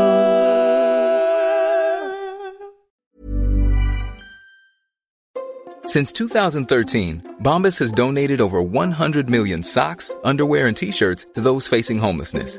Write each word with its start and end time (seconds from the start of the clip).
Since 5.87 6.13
2013, 6.13 7.37
Bombas 7.43 7.79
has 7.79 7.93
donated 7.93 8.41
over 8.41 8.61
100 8.61 9.31
million 9.31 9.63
socks, 9.63 10.15
underwear, 10.25 10.67
and 10.67 10.77
t-shirts 10.77 11.27
to 11.35 11.41
those 11.41 11.69
facing 11.69 11.99
homelessness. 11.99 12.59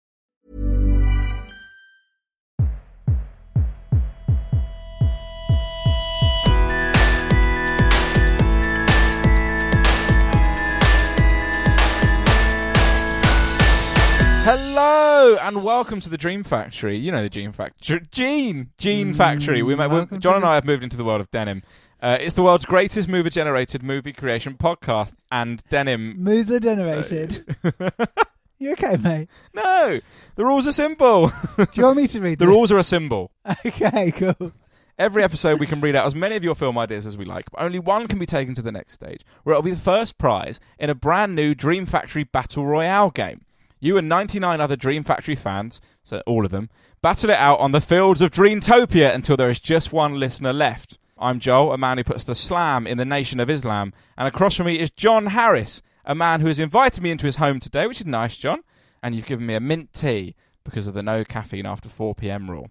Hello 15.21 15.37
and 15.39 15.63
welcome 15.63 15.99
to 15.99 16.09
the 16.09 16.17
Dream 16.17 16.41
Factory. 16.43 16.97
You 16.97 17.11
know 17.11 17.21
the 17.21 17.29
Gene 17.29 17.51
Factory, 17.51 18.01
Gene 18.09 18.71
Gene 18.79 19.13
Factory. 19.13 19.61
We, 19.61 19.75
we 19.75 19.87
welcome 19.87 20.19
John 20.19 20.37
and 20.37 20.43
I 20.43 20.55
have 20.55 20.65
moved 20.65 20.81
into 20.81 20.97
the 20.97 21.03
world 21.03 21.21
of 21.21 21.29
denim. 21.29 21.61
Uh, 22.01 22.17
it's 22.19 22.33
the 22.33 22.41
world's 22.41 22.65
greatest 22.65 23.07
mover-generated 23.07 23.83
movie 23.83 24.13
creation 24.13 24.55
podcast, 24.55 25.13
and 25.31 25.63
denim. 25.69 26.17
Moves 26.23 26.49
are 26.49 26.59
generated. 26.59 27.55
you 28.57 28.71
okay, 28.71 28.97
mate? 28.97 29.29
No, 29.53 29.99
the 30.37 30.43
rules 30.43 30.67
are 30.67 30.71
simple. 30.71 31.27
Do 31.55 31.67
you 31.75 31.83
want 31.83 31.97
me 31.97 32.07
to 32.07 32.19
read 32.19 32.39
the 32.39 32.45
them? 32.45 32.55
rules 32.55 32.71
are 32.71 32.79
a 32.79 32.83
symbol. 32.83 33.29
Okay, 33.63 34.09
cool. 34.09 34.53
Every 34.97 35.23
episode, 35.23 35.59
we 35.59 35.67
can 35.67 35.81
read 35.81 35.95
out 35.95 36.07
as 36.07 36.15
many 36.15 36.35
of 36.35 36.43
your 36.43 36.55
film 36.55 36.79
ideas 36.79 37.05
as 37.05 37.15
we 37.15 37.25
like, 37.25 37.51
but 37.51 37.61
only 37.61 37.77
one 37.77 38.07
can 38.07 38.17
be 38.17 38.25
taken 38.25 38.55
to 38.55 38.63
the 38.63 38.71
next 38.71 38.93
stage, 38.93 39.21
where 39.43 39.53
it'll 39.53 39.61
be 39.61 39.69
the 39.69 39.77
first 39.77 40.17
prize 40.17 40.59
in 40.79 40.89
a 40.89 40.95
brand 40.95 41.35
new 41.35 41.53
Dream 41.53 41.85
Factory 41.85 42.23
Battle 42.23 42.65
Royale 42.65 43.11
game. 43.11 43.45
You 43.83 43.97
and 43.97 44.07
99 44.07 44.61
other 44.61 44.75
Dream 44.75 45.03
Factory 45.03 45.33
fans, 45.33 45.81
so 46.03 46.21
all 46.27 46.45
of 46.45 46.51
them, 46.51 46.69
battle 47.01 47.31
it 47.31 47.37
out 47.37 47.59
on 47.59 47.71
the 47.71 47.81
fields 47.81 48.21
of 48.21 48.29
Dreamtopia 48.29 49.13
until 49.13 49.35
there 49.35 49.49
is 49.49 49.59
just 49.59 49.91
one 49.91 50.19
listener 50.19 50.53
left. 50.53 50.99
I'm 51.17 51.39
Joel, 51.39 51.73
a 51.73 51.79
man 51.79 51.97
who 51.97 52.03
puts 52.03 52.23
the 52.23 52.35
slam 52.35 52.85
in 52.85 52.99
the 52.99 53.05
Nation 53.05 53.39
of 53.39 53.49
Islam, 53.49 53.91
and 54.15 54.27
across 54.27 54.55
from 54.55 54.67
me 54.67 54.77
is 54.77 54.91
John 54.91 55.25
Harris, 55.25 55.81
a 56.05 56.13
man 56.13 56.41
who 56.41 56.47
has 56.47 56.59
invited 56.59 57.01
me 57.01 57.09
into 57.09 57.25
his 57.25 57.37
home 57.37 57.59
today, 57.59 57.87
which 57.87 57.99
is 57.99 58.05
nice, 58.05 58.37
John, 58.37 58.61
and 59.01 59.15
you've 59.15 59.25
given 59.25 59.47
me 59.47 59.55
a 59.55 59.59
mint 59.59 59.93
tea 59.93 60.35
because 60.63 60.85
of 60.85 60.93
the 60.93 61.01
no 61.01 61.23
caffeine 61.23 61.65
after 61.65 61.89
4 61.89 62.13
p.m. 62.13 62.51
rule. 62.51 62.69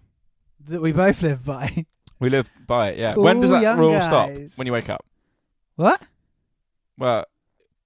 That 0.61 0.81
we 0.81 0.93
both 0.93 1.21
live 1.21 1.43
by. 1.43 1.85
We 2.19 2.29
live 2.29 2.49
by 2.67 2.91
it, 2.91 2.99
yeah. 2.99 3.15
Cool 3.15 3.23
when 3.23 3.41
does 3.41 3.49
that 3.49 3.77
rule 3.77 3.99
stop? 3.99 4.29
When 4.55 4.65
you 4.65 4.71
wake 4.71 4.89
up? 4.89 5.03
What? 5.75 6.01
Well, 6.97 7.25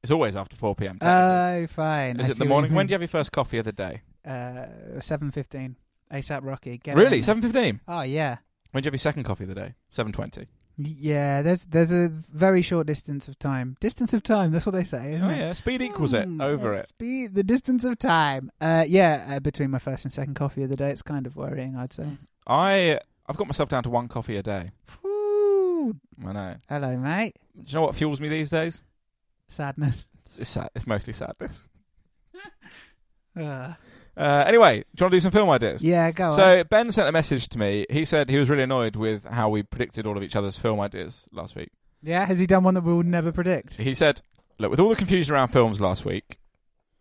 it's 0.06 0.12
always 0.12 0.36
after 0.36 0.56
4 0.56 0.76
p.m. 0.76 1.00
technically. 1.00 1.64
Oh, 1.64 1.68
fine. 1.68 2.20
Is 2.20 2.28
I 2.28 2.32
it 2.32 2.36
see 2.36 2.44
the 2.44 2.46
what 2.46 2.50
morning? 2.62 2.74
When 2.76 2.86
do 2.88 2.92
you 2.92 2.94
have 2.96 3.02
your 3.02 3.08
first 3.08 3.32
coffee 3.32 3.58
of 3.58 3.66
the 3.66 3.72
day? 3.72 4.02
Uh, 4.26 4.66
seven 5.02 5.32
fifteen. 5.32 5.76
ASAP 6.14 6.42
Rocky. 6.44 6.78
Get 6.78 6.96
really? 6.96 7.22
7.15? 7.22 7.80
Oh 7.88 8.02
yeah. 8.04 8.38
When 8.72 8.82
do 8.84 8.86
you 8.86 8.90
have 8.90 8.94
your 8.94 9.00
second 9.00 9.24
coffee 9.24 9.44
of 9.46 9.50
the 9.50 9.56
day? 9.56 9.74
7.20? 9.92 10.46
Yeah, 10.78 11.42
there's 11.42 11.66
there's 11.66 11.92
a 11.94 12.10
very 12.10 12.62
short 12.62 12.86
distance 12.86 13.28
of 13.28 13.40
time. 13.40 13.78
Distance 13.80 14.14
of 14.14 14.22
time, 14.24 14.52
that's 14.52 14.66
what 14.66 14.76
they 14.76 14.84
say, 14.84 15.14
isn't 15.14 15.28
Oh, 15.28 15.32
it? 15.32 15.38
yeah. 15.38 15.54
Speed 15.54 15.82
equals 15.82 16.14
it. 16.14 16.28
Mm, 16.28 16.44
Over 16.44 16.74
it. 16.74 16.88
Speed, 16.90 17.34
the 17.34 17.44
distance 17.44 17.86
of 17.86 17.98
time. 17.98 18.52
Uh, 18.62 18.84
yeah, 18.88 19.26
uh, 19.36 19.40
between 19.40 19.72
my 19.72 19.80
first 19.80 20.04
and 20.06 20.12
second 20.14 20.36
coffee 20.36 20.64
of 20.64 20.70
the 20.70 20.76
day, 20.76 20.90
it's 20.92 21.02
kind 21.02 21.26
of 21.26 21.36
worrying, 21.38 21.76
I'd 21.78 21.94
say. 21.94 22.18
I, 22.46 23.00
I've 23.26 23.38
got 23.38 23.48
myself 23.48 23.70
down 23.70 23.84
to 23.84 23.90
one 23.90 24.08
coffee 24.10 24.36
a 24.38 24.44
day. 24.44 24.70
Whew. 25.02 25.96
I 26.28 26.34
know. 26.34 26.56
Hello, 26.68 26.98
mate. 26.98 27.36
Do 27.56 27.64
you 27.66 27.76
know 27.76 27.82
what 27.84 27.96
fuels 27.96 28.20
me 28.20 28.28
these 28.28 28.50
days? 28.50 28.82
Sadness. 29.48 30.08
It's, 30.26 30.38
it's 30.40 30.50
sad. 30.50 30.70
It's 30.76 30.88
mostly 30.88 31.14
sadness. 31.14 31.66
Uh, 33.38 33.74
Uh, 34.18 34.46
anyway, 34.48 34.78
do 34.96 35.02
you 35.02 35.04
want 35.06 35.12
to 35.12 35.16
do 35.18 35.20
some 35.20 35.32
film 35.32 35.50
ideas? 35.50 35.84
yeah, 35.84 36.10
go 36.12 36.28
on. 36.28 36.34
So 36.34 36.64
Ben 36.64 36.90
sent 36.90 37.10
a 37.10 37.12
message 37.12 37.50
to 37.50 37.60
me. 37.60 37.86
He 37.90 38.06
said 38.06 38.30
he 38.30 38.38
was 38.38 38.50
really 38.50 38.64
annoyed 38.64 38.96
with 38.96 39.26
how 39.26 39.50
we 39.50 39.62
predicted 39.62 40.08
all 40.08 40.16
of 40.16 40.24
each 40.24 40.38
other's 40.38 40.58
film 40.58 40.80
ideas 40.80 41.28
last 41.34 41.54
week. 41.54 41.70
Yeah, 42.02 42.26
has 42.26 42.40
he 42.40 42.46
done 42.48 42.64
one 42.64 42.76
that 42.76 42.84
we 42.86 42.94
would 42.94 43.08
never 43.08 43.34
predict? 43.34 43.76
He 43.76 43.94
said, 43.94 44.22
"Look, 44.58 44.72
with 44.72 44.80
all 44.80 44.88
the 44.88 44.96
confusion 44.96 45.36
around 45.36 45.50
films 45.50 45.82
last 45.82 46.06
week, 46.06 46.38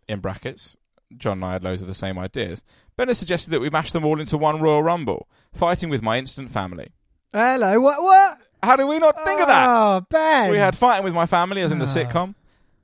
in 0.09 0.19
brackets, 0.19 0.77
John 1.17 1.35
and 1.39 1.45
I 1.45 1.53
had 1.53 1.63
loads 1.63 1.83
of 1.83 1.89
the 1.89 1.95
same 1.95 2.19
ideas. 2.19 2.65
Ben 2.97 3.07
has 3.07 3.19
suggested 3.19 3.51
that 3.51 3.61
we 3.61 3.71
mash 3.71 3.93
them 3.93 4.05
all 4.05 4.19
into 4.19 4.37
one 4.37 4.61
Royal 4.61 4.83
Rumble, 4.83 5.29
fighting 5.53 5.91
with 5.91 6.03
my 6.03 6.19
instant 6.19 6.51
family. 6.51 6.89
Hello, 7.33 7.79
what? 7.79 8.03
What? 8.03 8.39
How 8.65 8.77
do 8.77 8.87
we 8.87 8.99
not 8.99 9.15
think 9.25 9.41
of 9.41 9.49
that? 9.49 9.67
Oh, 9.69 10.07
Ben. 10.11 10.51
We 10.51 10.59
had 10.59 10.77
fighting 10.77 11.05
with 11.05 11.15
my 11.15 11.27
family, 11.27 11.63
as 11.63 11.73
in 11.73 11.79
the 11.79 11.85
Ah. 11.87 11.89
sitcom. 11.89 12.35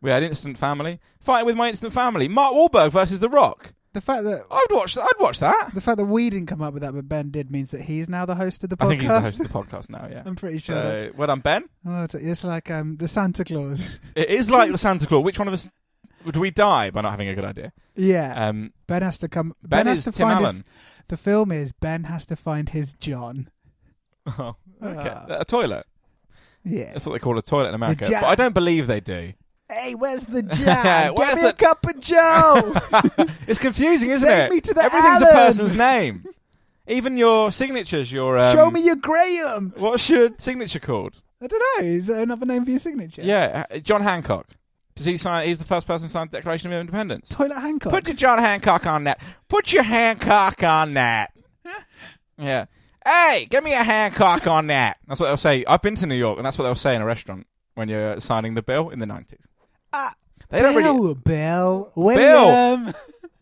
We 0.00 0.10
had 0.10 0.22
instant 0.22 0.56
family, 0.56 0.98
fighting 1.20 1.46
with 1.46 1.56
my 1.56 1.68
instant 1.68 1.92
family. 1.92 2.26
Mark 2.28 2.54
Wahlberg 2.54 2.90
versus 2.92 3.18
The 3.18 3.28
Rock. 3.28 3.74
the 3.92 4.00
fact 4.00 4.22
that 4.24 4.44
I'd 4.50 4.66
watch. 4.70 4.96
I'd 4.96 5.08
watch 5.18 5.40
that. 5.40 5.72
the 5.74 5.80
fact 5.80 5.98
that 5.98 6.04
we 6.06 6.30
didn't 6.30 6.46
come 6.46 6.62
up 6.62 6.72
with 6.72 6.82
that, 6.82 6.94
but 6.94 7.08
Ben 7.08 7.30
did, 7.30 7.50
means 7.50 7.72
that 7.72 7.82
he's 7.82 8.08
now 8.08 8.24
the 8.24 8.36
host 8.36 8.62
of 8.64 8.70
the 8.70 8.76
podcast. 8.76 8.84
I 8.86 8.88
think 8.88 9.00
he's 9.02 9.10
the 9.10 9.20
host 9.20 9.40
of 9.40 9.48
the 9.48 9.52
podcast 9.52 9.90
now. 9.90 10.08
Yeah. 10.10 10.22
I'm 10.26 10.36
pretty 10.36 10.58
sure. 10.58 10.76
that's, 10.76 11.02
So, 11.02 11.10
well 11.16 11.26
done, 11.26 11.40
Ben. 11.40 11.64
oh, 11.86 12.04
it's, 12.04 12.14
it's 12.14 12.44
like 12.44 12.70
um, 12.70 12.96
the 12.98 13.08
Santa 13.08 13.44
Claus. 13.44 13.98
It 14.14 14.30
is 14.30 14.48
like 14.50 14.70
the 14.70 14.78
Santa 14.78 15.06
Claus. 15.06 15.24
Which 15.24 15.38
one 15.38 15.48
of 15.48 15.54
us 15.54 15.68
would 16.24 16.36
we 16.36 16.50
die 16.50 16.90
by 16.90 17.00
not 17.02 17.10
having 17.10 17.28
a 17.28 17.34
good 17.34 17.44
idea? 17.44 17.72
yeah, 17.96 18.48
Um, 18.48 18.72
Ben 18.86 19.02
has 19.02 19.18
to 19.18 19.28
come. 19.28 19.54
ben, 19.62 19.86
has 19.86 19.98
is 19.98 20.04
to 20.04 20.12
Tim 20.12 20.28
find 20.28 20.38
Allen. 20.40 20.54
his. 20.54 20.64
The 21.08 21.16
film 21.16 21.50
is 21.52 21.72
Ben 21.72 22.04
has 22.04 22.24
to 22.26 22.36
find 22.36 22.68
his 22.70 22.94
John. 22.94 23.50
Oh, 24.38 24.54
okay. 24.82 25.12
Ah. 25.14 25.26
A 25.40 25.44
toilet. 25.44 25.86
Yeah. 26.64 26.92
That's 26.92 27.06
what 27.06 27.12
they 27.14 27.18
call 27.18 27.36
a 27.38 27.42
toilet 27.42 27.68
in 27.68 27.74
America. 27.74 28.06
jam. 28.08 28.20
But 28.22 28.28
I 28.28 28.34
don't 28.34 28.54
believe 28.54 28.86
they 28.86 29.00
do. 29.00 29.32
Hey, 29.70 29.94
where's 29.94 30.24
the 30.24 30.42
John? 30.42 31.14
Where's 31.14 31.34
Get 31.34 31.36
me 31.36 31.42
the- 31.42 31.48
a 31.48 31.52
cup 31.52 31.86
of 31.86 32.00
Joe. 32.00 32.74
it's 33.46 33.58
confusing, 33.60 34.10
isn't 34.10 34.28
Take 34.28 34.50
it? 34.50 34.54
me 34.54 34.60
to 34.60 34.74
the 34.74 34.82
Everything's 34.82 35.22
a 35.22 35.26
Allen. 35.26 35.36
person's 35.36 35.76
name. 35.76 36.24
Even 36.88 37.16
your 37.16 37.52
signatures, 37.52 38.10
your 38.10 38.36
um, 38.38 38.52
Show 38.52 38.70
me 38.70 38.84
your 38.84 38.96
Graham. 38.96 39.72
What's 39.76 40.08
your 40.10 40.30
signature 40.38 40.80
called? 40.80 41.22
I 41.40 41.46
don't 41.46 41.62
know. 41.78 41.86
Is 41.86 42.08
there 42.08 42.22
another 42.22 42.44
name 42.46 42.64
for 42.64 42.70
your 42.70 42.80
signature? 42.80 43.22
Yeah, 43.22 43.64
uh, 43.70 43.78
John 43.78 44.02
Hancock. 44.02 44.48
Because 44.92 45.06
he 45.06 45.16
signed. 45.16 45.48
He's 45.48 45.58
the 45.60 45.64
first 45.64 45.86
person 45.86 46.08
to 46.08 46.12
sign 46.12 46.26
the 46.30 46.36
Declaration 46.38 46.72
of 46.72 46.78
Independence. 46.80 47.28
Toilet 47.28 47.60
Hancock. 47.60 47.92
Put 47.92 48.08
your 48.08 48.16
John 48.16 48.38
Hancock 48.40 48.86
on 48.86 49.04
that. 49.04 49.20
Put 49.48 49.72
your 49.72 49.84
Hancock 49.84 50.62
on 50.64 50.94
that. 50.94 51.30
yeah. 52.38 52.66
Hey, 53.04 53.46
give 53.50 53.64
me 53.64 53.72
a 53.72 53.82
Hancock 53.82 54.46
on 54.46 54.66
that. 54.68 54.98
That's 55.08 55.20
what 55.20 55.26
they'll 55.28 55.36
say. 55.36 55.64
I've 55.66 55.82
been 55.82 55.94
to 55.96 56.06
New 56.06 56.14
York, 56.16 56.36
and 56.38 56.44
that's 56.46 56.58
what 56.58 56.64
they'll 56.64 56.74
say 56.74 56.94
in 56.94 57.02
a 57.02 57.06
restaurant 57.06 57.46
when 57.74 57.88
you're 57.88 58.20
signing 58.20 58.54
the 58.54 58.62
bill 58.62 58.90
in 58.90 58.98
the 58.98 59.06
nineties. 59.06 59.46
Ah, 59.92 60.12
they 60.50 60.60
don't 60.60 60.74
really. 60.76 61.14
Bill, 61.14 61.14
Bill, 61.14 61.92
William. 61.96 62.94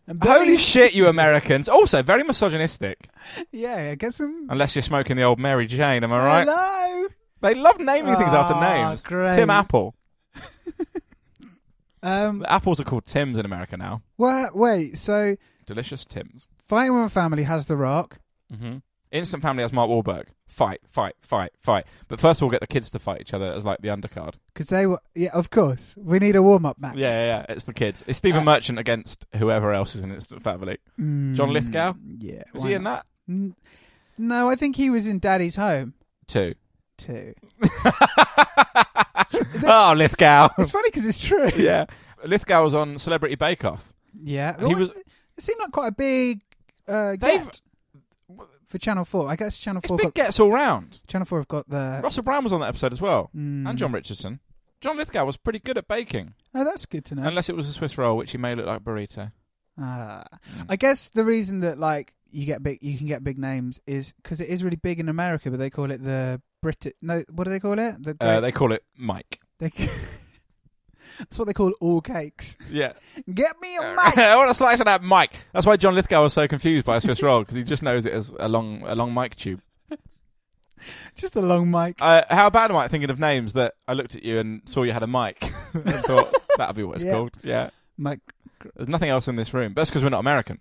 And 0.07 0.19
Billy. 0.19 0.39
Holy 0.39 0.57
shit, 0.57 0.93
you 0.95 1.07
Americans! 1.07 1.69
Also, 1.69 2.01
very 2.01 2.23
misogynistic. 2.23 3.09
Yeah, 3.51 3.93
get 3.95 4.13
some. 4.15 4.47
Unless 4.49 4.75
you're 4.75 4.81
smoking 4.83 5.17
the 5.17 5.23
old 5.23 5.37
Mary 5.39 5.67
Jane, 5.67 6.03
am 6.03 6.11
I 6.11 6.17
right? 6.17 6.47
Hello. 6.47 7.07
They 7.41 7.53
love 7.53 7.79
naming 7.79 8.15
things 8.15 8.33
after 8.33 8.59
names. 8.59 9.01
great. 9.01 9.35
Tim 9.35 9.49
Apple. 9.49 9.95
Um. 12.01 12.39
The 12.39 12.51
apples 12.51 12.79
are 12.79 12.85
called 12.85 13.05
Tims 13.05 13.37
in 13.37 13.45
America 13.45 13.75
now. 13.75 14.01
Well, 14.17 14.51
wait. 14.53 14.97
So, 14.97 15.35
Delicious 15.65 16.05
Tims. 16.05 16.47
Fighting 16.65 16.95
with 16.95 17.07
a 17.07 17.09
Family 17.09 17.43
has 17.43 17.65
The 17.65 17.75
Rock. 17.75 18.19
hmm 18.49 18.77
Instant 19.11 19.41
Family 19.41 19.63
has 19.63 19.73
Mark 19.73 19.89
Wahlberg. 19.89 20.25
Fight, 20.45 20.81
fight, 20.87 21.15
fight, 21.21 21.51
fight. 21.61 21.85
But 22.07 22.19
first 22.19 22.39
of 22.39 22.43
all, 22.43 22.49
get 22.49 22.61
the 22.61 22.67
kids 22.67 22.89
to 22.91 22.99
fight 22.99 23.21
each 23.21 23.33
other 23.33 23.51
as 23.53 23.63
like 23.65 23.79
the 23.81 23.87
undercard. 23.89 24.35
Because 24.53 24.69
they 24.69 24.85
were. 24.87 24.99
Yeah, 25.15 25.29
of 25.33 25.49
course. 25.49 25.95
We 25.99 26.19
need 26.19 26.35
a 26.35 26.41
warm 26.43 26.65
up 26.65 26.79
match. 26.79 26.95
Yeah, 26.97 27.07
yeah, 27.17 27.25
yeah. 27.25 27.45
It's 27.49 27.65
the 27.65 27.73
kids. 27.73 28.03
It's 28.07 28.17
Stephen 28.17 28.41
Uh, 28.41 28.45
Merchant 28.45 28.77
against 28.79 29.25
whoever 29.35 29.73
else 29.73 29.95
is 29.95 30.01
in 30.01 30.11
Instant 30.11 30.41
Family. 30.43 30.77
Mm, 30.99 31.35
John 31.35 31.51
Lithgow? 31.53 31.93
Yeah. 32.19 32.43
Is 32.53 32.63
why 32.63 32.67
he 32.69 32.73
in 32.75 32.83
not? 32.83 33.05
that? 33.27 33.33
Mm, 33.33 33.53
No, 34.17 34.49
I 34.49 34.55
think 34.55 34.75
he 34.75 34.89
was 34.89 35.07
in 35.07 35.19
Daddy's 35.19 35.55
home 35.55 35.93
Two. 36.27 36.55
too. 36.97 37.33
oh, 39.63 39.93
Lithgow. 39.95 40.49
It's 40.57 40.71
funny 40.71 40.89
because 40.89 41.05
it's 41.05 41.19
true. 41.23 41.49
yeah. 41.57 41.85
Lithgow 42.25 42.63
was 42.63 42.73
on 42.73 42.97
Celebrity 42.97 43.35
Bake 43.35 43.65
Off. 43.65 43.93
Yeah. 44.23 44.57
He 44.59 44.65
Well, 44.65 44.79
was- 44.79 44.89
It 44.97 45.43
seemed 45.43 45.59
like 45.59 45.71
quite 45.71 45.87
a 45.87 45.91
big 45.93 46.41
uh, 46.87 47.15
for 48.69 48.77
Channel 48.77 49.05
Four. 49.05 49.27
I 49.29 49.35
guess 49.35 49.59
Channel 49.59 49.81
Four. 49.85 49.95
It's 49.97 50.05
big 50.05 50.13
got 50.13 50.23
gets 50.25 50.39
all 50.39 50.51
round. 50.51 50.99
Channel 51.07 51.25
Four 51.25 51.39
have 51.39 51.47
got 51.47 51.69
the. 51.69 51.99
Russell 52.03 52.23
Brand 52.23 52.43
was 52.43 52.53
on 52.53 52.61
that 52.61 52.67
episode 52.69 52.93
as 52.93 53.01
well. 53.01 53.29
Mm. 53.35 53.67
And 53.69 53.77
Jon 53.77 53.91
Richardson. 53.91 54.39
John 54.81 54.95
Lithgow 54.97 55.25
was 55.25 55.35
pretty 55.35 55.59
good 55.59 55.77
at 55.77 55.87
baking. 55.87 56.35
Oh, 56.55 56.63
that's 56.63 56.85
good 56.85 57.03
to 57.05 57.15
know. 57.15 57.23
Unless 57.23 57.49
it 57.49 57.55
was 57.55 57.67
a 57.67 57.73
Swiss 57.73 57.97
roll, 57.97 58.15
which 58.15 58.31
he 58.31 58.37
may 58.37 58.55
look 58.55 58.65
like 58.65 58.81
burrito. 58.81 59.31
Ah. 59.77 60.23
Mm. 60.57 60.65
I 60.69 60.75
guess 60.77 61.09
the 61.09 61.25
reason 61.25 61.59
that 61.61 61.79
like 61.79 62.13
you 62.31 62.45
get 62.45 62.63
big, 62.63 62.79
you 62.81 62.97
can 62.97 63.07
get 63.07 63.23
big 63.23 63.37
names 63.37 63.79
is 63.87 64.13
because 64.13 64.39
it 64.39 64.47
is 64.49 64.63
really 64.63 64.77
big 64.77 64.99
in 64.99 65.09
America, 65.09 65.49
but 65.49 65.59
they 65.59 65.69
call 65.69 65.91
it 65.91 66.03
the 66.03 66.41
Brit. 66.61 66.95
No, 67.01 67.23
what 67.31 67.45
do 67.45 67.49
they 67.49 67.59
call 67.59 67.77
it? 67.79 67.95
The 68.03 68.15
Uh, 68.21 68.39
they 68.39 68.51
call 68.51 68.71
it 68.71 68.83
Mike. 68.95 69.39
they, 69.59 69.69
That's 71.19 71.37
what 71.39 71.45
they 71.45 71.53
call 71.53 71.71
all 71.79 72.01
cakes. 72.01 72.57
Yeah. 72.69 72.93
Get 73.33 73.59
me 73.61 73.75
a 73.77 73.81
mic. 73.81 74.17
I 74.17 74.35
want 74.35 74.51
a 74.51 74.53
slice 74.53 74.79
of 74.79 74.85
that 74.85 75.03
mic. 75.03 75.31
That's 75.53 75.65
why 75.65 75.77
John 75.77 75.95
Lithgow 75.95 76.23
was 76.23 76.33
so 76.33 76.47
confused 76.47 76.85
by 76.85 76.97
a 76.97 77.01
Swiss 77.01 77.21
roll 77.23 77.39
because 77.39 77.55
he 77.55 77.63
just 77.63 77.83
knows 77.83 78.05
it 78.05 78.13
as 78.13 78.33
a 78.39 78.47
long, 78.47 78.83
a 78.85 78.95
long 78.95 79.13
mic 79.13 79.35
tube. 79.35 79.61
Just 81.15 81.35
a 81.35 81.41
long 81.41 81.69
mic. 81.69 81.97
Uh, 82.01 82.23
how 82.29 82.49
bad 82.49 82.71
am 82.71 82.77
I 82.77 82.85
at 82.85 82.91
thinking 82.91 83.09
of 83.09 83.19
names 83.19 83.51
that 83.53 83.73
I 83.85 83.93
looked 83.93 84.15
at 84.15 84.23
you 84.23 84.39
and 84.39 84.61
saw 84.63 84.83
you 84.83 84.93
had 84.93 85.03
a 85.03 85.07
mic 85.07 85.41
and 85.73 85.83
thought 86.05 86.33
that'll 86.57 86.73
be 86.73 86.83
what 86.83 86.95
it's 86.95 87.03
Yeah. 87.05 87.11
called? 87.13 87.37
Yeah. 87.43 87.69
Mic. 87.97 88.19
There's 88.75 88.87
nothing 88.87 89.09
else 89.09 89.27
in 89.27 89.35
this 89.35 89.53
room. 89.53 89.73
That's 89.75 89.89
because 89.89 90.03
we're 90.03 90.09
not 90.09 90.21
American. 90.21 90.59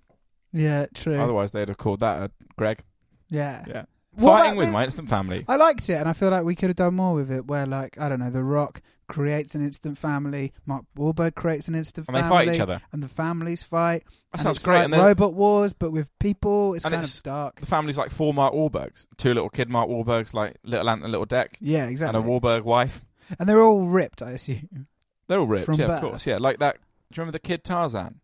Yeah, 0.53 0.87
true. 0.93 1.19
Otherwise, 1.21 1.53
they'd 1.53 1.69
have 1.69 1.77
called 1.77 2.01
that 2.01 2.21
a 2.23 2.31
Greg. 2.57 2.81
yeah. 3.29 3.65
Yeah. 3.69 3.85
What 4.19 4.41
Fighting 4.41 4.57
with 4.59 4.67
this- 4.69 4.73
my 4.75 4.85
instant 4.85 5.09
family. 5.09 5.45
I 5.49 5.57
liked 5.57 5.89
it, 5.89 5.95
and 5.95 6.09
I 6.09 6.13
feel 6.13 6.31
like 6.31 6.45
we 6.45 6.55
could 6.55 6.69
have 6.69 6.77
done 6.77 6.95
more 6.95 7.15
with 7.15 7.31
it. 7.31 7.47
Where, 7.47 7.67
like, 7.67 7.99
I 8.01 8.09
don't 8.09 8.21
know, 8.21 8.31
The 8.31 8.43
Rock 8.43 8.81
creates 9.07 9.55
an 9.55 9.63
instant 9.63 9.97
family, 9.97 10.53
Mark 10.67 10.85
Wahlberg 10.97 11.35
creates 11.35 11.67
an 11.69 11.75
instant 11.75 12.07
And 12.09 12.17
they 12.17 12.23
fight 12.23 12.49
each 12.49 12.61
other. 12.61 12.83
and 12.93 13.03
the 13.03 13.09
families 13.09 13.63
fight. 13.63 14.03
That 14.05 14.13
and 14.35 14.43
sounds 14.43 14.57
it's 14.59 14.65
great. 14.67 14.77
Like 14.77 14.85
and 14.85 14.93
then 14.93 15.01
Robot 15.01 15.33
Wars, 15.35 15.73
but 15.73 15.93
with 15.93 16.11
people. 16.19 16.75
It's 16.75 16.85
And 16.85 16.93
kind 16.93 17.03
it's- 17.03 17.19
of 17.19 17.23
dark. 17.23 17.61
the 17.61 17.67
family's 17.67 17.97
like 17.97 18.11
four 18.11 18.35
Mark 18.35 18.53
Wahlbergs. 18.53 19.07
Two 19.17 19.33
little 19.33 19.49
kid 19.49 19.71
Mark 19.71 19.89
Wahlbergs, 19.89 20.35
like 20.35 20.57
Little 20.63 20.91
Ant 20.91 21.03
and 21.05 21.11
Little 21.11 21.27
Dec, 21.27 21.55
Yeah, 21.61 21.87
exactly. 21.87 22.19
and 22.21 22.27
a 22.27 22.31
Wahlberg 22.31 22.65
wife. 22.65 23.03
And 23.39 23.49
they're 23.49 23.63
all 23.63 23.87
ripped, 23.87 24.23
I 24.23 24.33
assume. 24.33 24.87
They're 25.27 25.39
all 25.39 25.47
ripped, 25.47 25.67
From 25.67 25.75
yeah, 25.81 25.87
birth. 25.87 26.03
of 26.03 26.11
course. 26.11 26.27
Yeah, 26.27 26.39
like 26.39 26.59
that. 26.59 26.75
Do 26.77 26.81
you 27.19 27.23
remember 27.23 27.33
the 27.33 27.39
kid 27.41 27.63
Tarzan? 27.65 28.21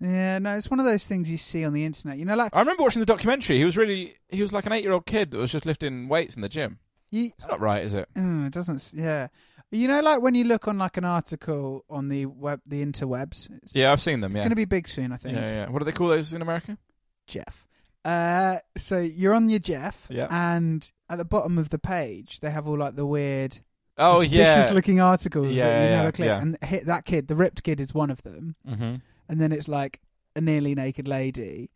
Yeah, 0.00 0.38
no, 0.38 0.56
it's 0.56 0.70
one 0.70 0.78
of 0.80 0.86
those 0.86 1.06
things 1.06 1.30
you 1.30 1.36
see 1.36 1.64
on 1.64 1.72
the 1.72 1.84
internet. 1.84 2.18
You 2.18 2.24
know, 2.24 2.36
like 2.36 2.54
I 2.54 2.60
remember 2.60 2.82
watching 2.84 3.00
the 3.00 3.06
documentary. 3.06 3.58
He 3.58 3.64
was 3.64 3.76
really, 3.76 4.14
he 4.28 4.40
was 4.42 4.52
like 4.52 4.66
an 4.66 4.72
eight-year-old 4.72 5.06
kid 5.06 5.30
that 5.32 5.38
was 5.38 5.50
just 5.52 5.66
lifting 5.66 6.08
weights 6.08 6.36
in 6.36 6.42
the 6.42 6.48
gym. 6.48 6.78
you, 7.10 7.30
It's 7.36 7.48
not 7.48 7.60
right, 7.60 7.82
is 7.82 7.94
it? 7.94 8.08
Mm, 8.16 8.46
it 8.46 8.52
doesn't. 8.52 8.92
Yeah, 8.94 9.28
you 9.72 9.88
know, 9.88 10.00
like 10.00 10.22
when 10.22 10.34
you 10.36 10.44
look 10.44 10.68
on 10.68 10.78
like 10.78 10.96
an 10.98 11.04
article 11.04 11.84
on 11.90 12.08
the 12.08 12.26
web, 12.26 12.60
the 12.68 12.84
interwebs. 12.84 13.48
Yeah, 13.74 13.90
I've 13.92 14.00
seen 14.00 14.20
them. 14.20 14.30
it's 14.30 14.36
Yeah. 14.38 14.44
going 14.44 14.50
to 14.50 14.56
be 14.56 14.64
big 14.66 14.86
soon, 14.88 15.10
I 15.12 15.16
think. 15.16 15.34
yeah, 15.36 15.50
yeah. 15.50 15.68
What 15.68 15.80
do 15.80 15.84
they 15.84 15.92
call 15.92 16.08
those 16.08 16.32
in 16.32 16.42
America? 16.42 16.78
Jeff. 17.26 17.66
Uh, 18.04 18.58
so 18.76 18.98
you're 18.98 19.34
on 19.34 19.50
your 19.50 19.58
Jeff, 19.58 20.06
Yeah. 20.08 20.28
and 20.30 20.90
at 21.10 21.18
the 21.18 21.24
bottom 21.24 21.58
of 21.58 21.68
the 21.70 21.78
page 21.78 22.40
they 22.40 22.50
have 22.50 22.68
all 22.68 22.78
like 22.78 22.94
the 22.94 23.04
weird, 23.04 23.58
Oh 23.98 24.20
suspicious 24.22 24.68
yeah. 24.70 24.74
looking 24.74 25.00
articles 25.00 25.54
Yeah, 25.56 25.64
that 25.66 25.82
you 25.84 25.90
yeah, 25.90 25.96
never 25.96 26.12
click. 26.12 26.26
yeah. 26.26 26.40
And 26.40 26.56
hit 26.62 26.86
that 26.86 27.04
kid, 27.04 27.26
the 27.26 27.34
ripped 27.34 27.64
kid, 27.64 27.80
is 27.80 27.92
one 27.92 28.10
of 28.10 28.22
them. 28.22 28.54
mm-hmm. 28.66 28.94
And 29.28 29.40
then 29.40 29.52
it's 29.52 29.68
like 29.68 30.00
a 30.36 30.40
nearly 30.40 30.74
naked 30.74 31.06
lady. 31.08 31.70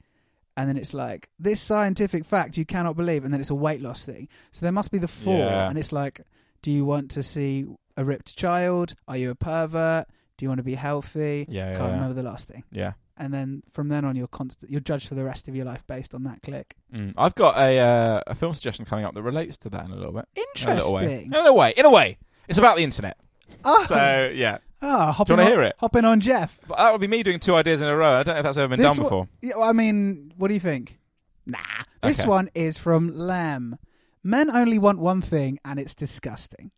And 0.57 0.69
then 0.69 0.77
it's 0.77 0.93
like 0.93 1.29
this 1.39 1.61
scientific 1.61 2.25
fact 2.25 2.59
you 2.59 2.67
cannot 2.67 2.97
believe, 2.97 3.25
and 3.25 3.33
then 3.33 3.41
it's 3.41 3.51
a 3.51 3.55
weight 3.55 3.81
loss 3.81 4.05
thing. 4.05 4.29
So 4.51 4.65
there 4.67 4.73
must 4.73 4.91
be 4.91 4.99
the 4.99 5.09
four, 5.09 5.39
Yeah. 5.39 5.69
and 5.69 5.79
it's 5.79 5.93
like, 5.93 6.21
do 6.61 6.71
you 6.71 6.85
want 6.85 7.11
to 7.13 7.23
see 7.23 7.67
a 7.97 8.05
ripped 8.05 8.37
child? 8.37 8.95
Are 9.09 9.17
you 9.17 9.31
a 9.31 9.35
pervert? 9.35 10.07
Do 10.37 10.45
you 10.45 10.49
want 10.51 10.59
to 10.59 10.63
be 10.65 10.75
healthy? 10.75 11.47
Yeah, 11.49 11.71
yeah, 11.73 11.79
Can't 11.79 11.89
yeah. 11.89 11.95
remember 11.95 12.15
the 12.15 12.23
last 12.23 12.49
thing. 12.49 12.65
Yeah. 12.71 12.93
And 13.17 13.33
then 13.33 13.63
from 13.71 13.89
then 13.89 14.05
on, 14.05 14.15
you're 14.17 14.27
constant. 14.27 14.71
You're 14.71 14.81
judged 14.81 15.09
for 15.09 15.15
the 15.15 15.25
rest 15.25 15.49
of 15.49 15.55
your 15.57 15.65
life 15.65 15.87
based 15.87 16.15
on 16.15 16.25
that 16.25 16.43
click. 16.43 16.75
Mm. 16.95 17.15
I've 17.17 17.35
got 17.35 17.57
a 17.57 17.79
uh, 17.79 18.21
a 18.27 18.35
film 18.35 18.53
suggestion 18.53 18.85
coming 18.85 19.05
up 19.05 19.15
that 19.15 19.23
relates 19.23 19.57
to 19.59 19.71
that 19.71 19.85
in 19.85 19.91
a 19.91 19.97
little 19.97 20.13
bit. 20.13 20.27
In 20.37 20.45
a 20.67 20.75
little 20.75 20.93
way. 20.95 21.03
Interesting. 21.05 21.33
In 21.41 21.47
a 21.47 21.53
way. 21.53 21.75
In 21.77 21.85
a 21.87 21.91
way. 21.91 22.19
It's 22.49 22.59
about 22.59 22.77
the 22.77 22.83
internet. 22.85 23.17
Oh, 23.65 23.85
So 23.87 24.31
yeah. 24.35 24.59
Oh, 24.83 25.13
hopping 25.13 25.37
wanna 25.37 25.49
hear 25.49 25.63
it? 25.63 25.75
Hopping 25.79 26.05
on 26.05 26.21
Jeff. 26.21 26.59
But 26.69 26.79
that 26.79 26.93
would 26.93 27.01
be 27.01 27.07
me 27.09 27.23
doing 27.23 27.39
two 27.41 27.55
ideas 27.55 27.81
in 27.81 27.89
a 27.89 27.97
row. 27.97 28.19
I 28.19 28.23
don't 28.23 28.35
know 28.35 28.39
if 28.41 28.45
that's 28.45 28.59
ever 28.59 28.69
been 28.69 28.81
This 28.81 28.95
done 28.95 29.03
before. 29.05 29.29
Yeah, 29.41 29.57
well, 29.57 29.69
I 29.69 29.73
mean, 29.73 30.33
what 30.37 30.49
do 30.49 30.55
you 30.55 30.61
think? 30.61 30.99
Nah. 31.47 31.59
This 32.03 32.21
Okay. 32.21 32.29
one 32.29 32.51
is 32.55 32.77
from 32.79 33.17
Lem. 33.17 33.79
Men 34.25 34.51
only 34.51 34.79
want 34.79 34.99
one 34.99 35.21
thing, 35.23 35.59
and 35.65 35.79
it's 35.81 35.95
disgusting. 35.95 36.71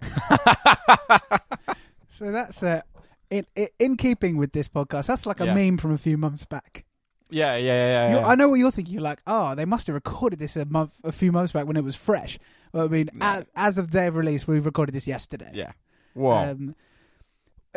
so 2.08 2.30
that's 2.30 2.62
uh, 2.62 2.80
in, 3.30 3.44
in 3.56 3.68
in 3.78 3.96
keeping 3.96 4.36
with 4.36 4.52
this 4.52 4.68
podcast. 4.68 5.06
That's 5.06 5.26
like 5.26 5.40
a 5.40 5.46
Yeah. 5.46 5.54
meme 5.54 5.78
from 5.78 5.92
a 5.92 5.98
few 5.98 6.16
months 6.16 6.44
back. 6.44 6.84
Yeah, 7.30 7.56
yeah, 7.56 7.72
yeah, 7.72 7.88
yeah. 7.90 8.08
You- 8.10 8.16
yeah. 8.20 8.26
I 8.26 8.34
know 8.36 8.48
what 8.48 8.54
you're 8.58 8.70
thinking. 8.70 8.94
You're 8.94 9.02
like, 9.02 9.20
oh, 9.26 9.54
they 9.54 9.66
must 9.66 9.86
have 9.88 9.94
recorded 9.94 10.38
this 10.38 10.56
a 10.56 10.64
month, 10.64 10.94
a 11.04 11.12
few 11.12 11.30
months 11.30 11.52
back 11.52 11.66
when 11.66 11.76
it 11.76 11.84
was 11.84 11.94
fresh. 11.94 12.38
Well, 12.72 12.84
I 12.84 12.88
mean, 12.88 13.10
No. 13.12 13.26
as, 13.26 13.44
as 13.54 13.78
of 13.78 13.90
their 13.90 14.10
release, 14.10 14.46
we 14.48 14.58
recorded 14.60 14.94
this 14.94 15.06
yesterday. 15.06 15.50
Yeah. 15.52 15.72
Whoa. 16.14 16.52
Um, 16.52 16.74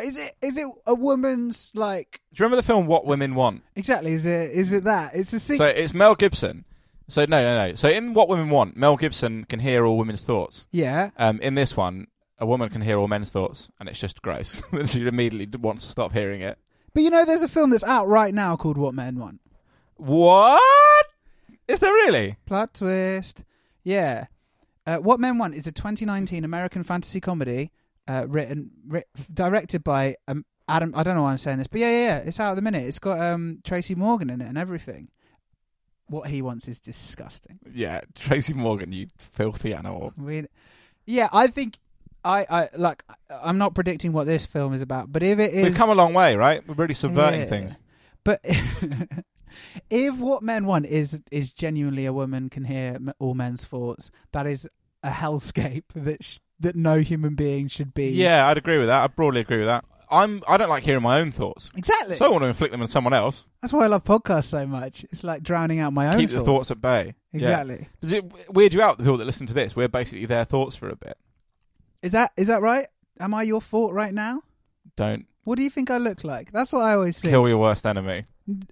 is 0.00 0.16
it 0.16 0.34
is 0.42 0.56
it 0.58 0.66
a 0.86 0.94
woman's 0.94 1.72
like 1.74 2.20
Do 2.32 2.40
you 2.42 2.44
remember 2.46 2.56
the 2.62 2.66
film 2.66 2.86
What 2.86 3.04
Women 3.06 3.34
Want? 3.34 3.62
exactly? 3.76 4.12
Is 4.12 4.26
it 4.26 4.50
is 4.52 4.72
it 4.72 4.84
that? 4.84 5.14
It's 5.14 5.32
a 5.32 5.40
So 5.40 5.54
secret. 5.54 5.76
it's 5.76 5.94
Mel 5.94 6.14
Gibson. 6.14 6.64
So 7.08 7.24
no, 7.26 7.42
no, 7.42 7.68
no. 7.68 7.74
So 7.74 7.88
in 7.88 8.14
What 8.14 8.28
Women 8.28 8.48
Want, 8.50 8.76
Mel 8.76 8.96
Gibson 8.96 9.44
can 9.44 9.58
hear 9.60 9.84
all 9.84 9.98
women's 9.98 10.24
thoughts. 10.24 10.66
yeah. 10.70 11.10
Um, 11.18 11.40
in 11.40 11.54
this 11.54 11.76
one, 11.76 12.06
a 12.38 12.46
woman 12.46 12.68
can 12.70 12.80
hear 12.80 12.98
all 12.98 13.06
men's 13.08 13.30
thoughts, 13.30 13.70
and 13.78 13.88
it's 13.88 13.98
just 14.00 14.22
gross. 14.22 14.62
She 14.86 15.06
immediately 15.06 15.48
wants 15.58 15.84
to 15.84 15.90
stop 15.90 16.12
hearing 16.12 16.40
it. 16.40 16.58
But 16.94 17.02
you 17.02 17.10
know, 17.10 17.24
there's 17.24 17.42
a 17.42 17.48
film 17.48 17.70
that's 17.70 17.84
out 17.84 18.08
right 18.08 18.32
now 18.34 18.56
called 18.56 18.76
What 18.78 18.94
Men 18.94 19.18
Want. 19.18 19.40
What? 19.96 20.60
Is 21.68 21.80
there 21.80 21.92
really? 21.92 22.36
Plot 22.46 22.74
twist. 22.74 23.44
Yeah. 23.84 24.26
Uh, 24.86 24.96
what 24.96 25.20
Men 25.20 25.38
Want 25.38 25.54
is 25.54 25.66
a 25.66 25.72
2019 25.72 26.44
American 26.44 26.82
fantasy 26.82 27.20
comedy 27.20 27.70
uh, 28.08 28.26
written, 28.28 28.70
writ, 28.86 29.06
directed 29.32 29.82
by 29.84 30.16
um, 30.28 30.44
Adam. 30.68 30.92
I 30.96 31.02
don't 31.02 31.14
know 31.16 31.22
why 31.22 31.32
I'm 31.32 31.38
saying 31.38 31.58
this, 31.58 31.66
but 31.66 31.80
yeah, 31.80 31.90
yeah, 31.90 32.04
yeah. 32.04 32.16
It's 32.18 32.40
out 32.40 32.50
at 32.52 32.54
the 32.56 32.62
minute. 32.62 32.84
It's 32.84 32.98
got 32.98 33.20
um, 33.20 33.60
Tracy 33.64 33.94
Morgan 33.94 34.30
in 34.30 34.40
it 34.40 34.48
and 34.48 34.58
everything. 34.58 35.08
What 36.08 36.28
he 36.28 36.42
wants 36.42 36.68
is 36.68 36.78
disgusting. 36.80 37.58
Yeah, 37.72 38.00
Tracy 38.14 38.52
Morgan, 38.54 38.92
you 38.92 39.06
filthy 39.18 39.72
animal. 39.74 40.12
We, 40.18 40.44
yeah, 41.06 41.28
I 41.32 41.46
think 41.46 41.78
I, 42.24 42.44
I 42.50 42.68
like. 42.76 43.02
I'm 43.30 43.56
not 43.58 43.74
predicting 43.74 44.12
what 44.12 44.26
this 44.26 44.44
film 44.44 44.74
is 44.74 44.82
about, 44.82 45.10
but 45.10 45.22
if 45.22 45.38
it 45.38 45.52
is, 45.54 45.64
We've 45.64 45.74
come 45.74 45.90
a 45.90 45.94
long 45.94 46.12
way, 46.12 46.36
right? 46.36 46.66
We're 46.68 46.74
really 46.74 46.94
subverting 46.94 47.40
Yeah. 47.40 47.46
things. 47.46 47.72
But 48.24 48.40
if 49.90 50.18
what 50.18 50.42
men 50.42 50.66
want 50.66 50.86
is 50.86 51.20
is 51.30 51.52
genuinely 51.52 52.06
a 52.06 52.12
woman 52.12 52.48
can 52.50 52.64
hear 52.64 52.98
all 53.18 53.34
men's 53.34 53.64
thoughts, 53.64 54.10
that 54.32 54.46
is 54.46 54.68
a 55.02 55.10
hellscape 55.10 55.84
that 55.94 56.24
sh- 56.24 56.38
that 56.60 56.76
no 56.76 56.98
human 57.00 57.34
being 57.34 57.68
should 57.68 57.92
be. 57.94 58.10
Yeah, 58.10 58.46
I'd 58.46 58.58
agree 58.58 58.78
with 58.78 58.86
that. 58.88 59.02
I 59.02 59.06
broadly 59.08 59.40
agree 59.40 59.58
with 59.58 59.66
that. 59.66 59.84
I'm. 60.10 60.42
I 60.46 60.58
don't 60.58 60.68
like 60.68 60.82
hearing 60.84 61.02
my 61.02 61.20
own 61.20 61.32
thoughts, 61.32 61.70
exactly. 61.74 62.16
so 62.16 62.26
I 62.26 62.28
want 62.28 62.42
to 62.42 62.48
inflict 62.48 62.72
them 62.72 62.82
on 62.82 62.86
someone 62.88 63.14
else. 63.14 63.46
That's 63.62 63.72
why 63.72 63.84
I 63.84 63.86
love 63.86 64.04
podcasts 64.04 64.44
so 64.44 64.66
much. 64.66 65.04
It's 65.04 65.24
like 65.24 65.42
drowning 65.42 65.78
out 65.80 65.92
my 65.94 66.08
own 66.12 66.18
Keep 66.20 66.30
thoughts. 66.30 66.38
the 66.40 66.44
thoughts 66.44 66.70
at 66.70 66.80
bay. 66.82 67.14
Yeah. 67.32 67.38
exactly. 67.38 67.88
Does 68.02 68.12
it 68.12 68.50
weird 68.52 68.74
you 68.74 68.82
out? 68.82 68.98
The 68.98 69.04
people 69.04 69.16
that 69.18 69.24
listen 69.24 69.46
to 69.46 69.54
this, 69.54 69.74
we're 69.74 69.88
basically 69.88 70.26
their 70.26 70.44
thoughts 70.44 70.76
for 70.76 70.90
a 70.90 70.96
bit. 70.96 71.16
Is 72.02 72.12
that 72.12 72.32
is 72.36 72.48
that 72.48 72.60
right? 72.60 72.86
Am 73.20 73.32
I 73.32 73.42
your 73.42 73.60
thought 73.62 73.94
right 73.94 74.12
now? 74.12 74.42
Don't 74.96 75.26
What 75.44 75.56
do 75.56 75.62
you 75.62 75.70
think 75.70 75.90
I 75.90 75.96
look 75.96 76.24
like? 76.24 76.52
That's 76.52 76.72
what 76.74 76.84
I 76.84 76.92
always 76.94 77.18
think. 77.20 77.30
kill 77.32 77.48
your 77.48 77.58
worst 77.58 77.86
enemy. 77.86 78.26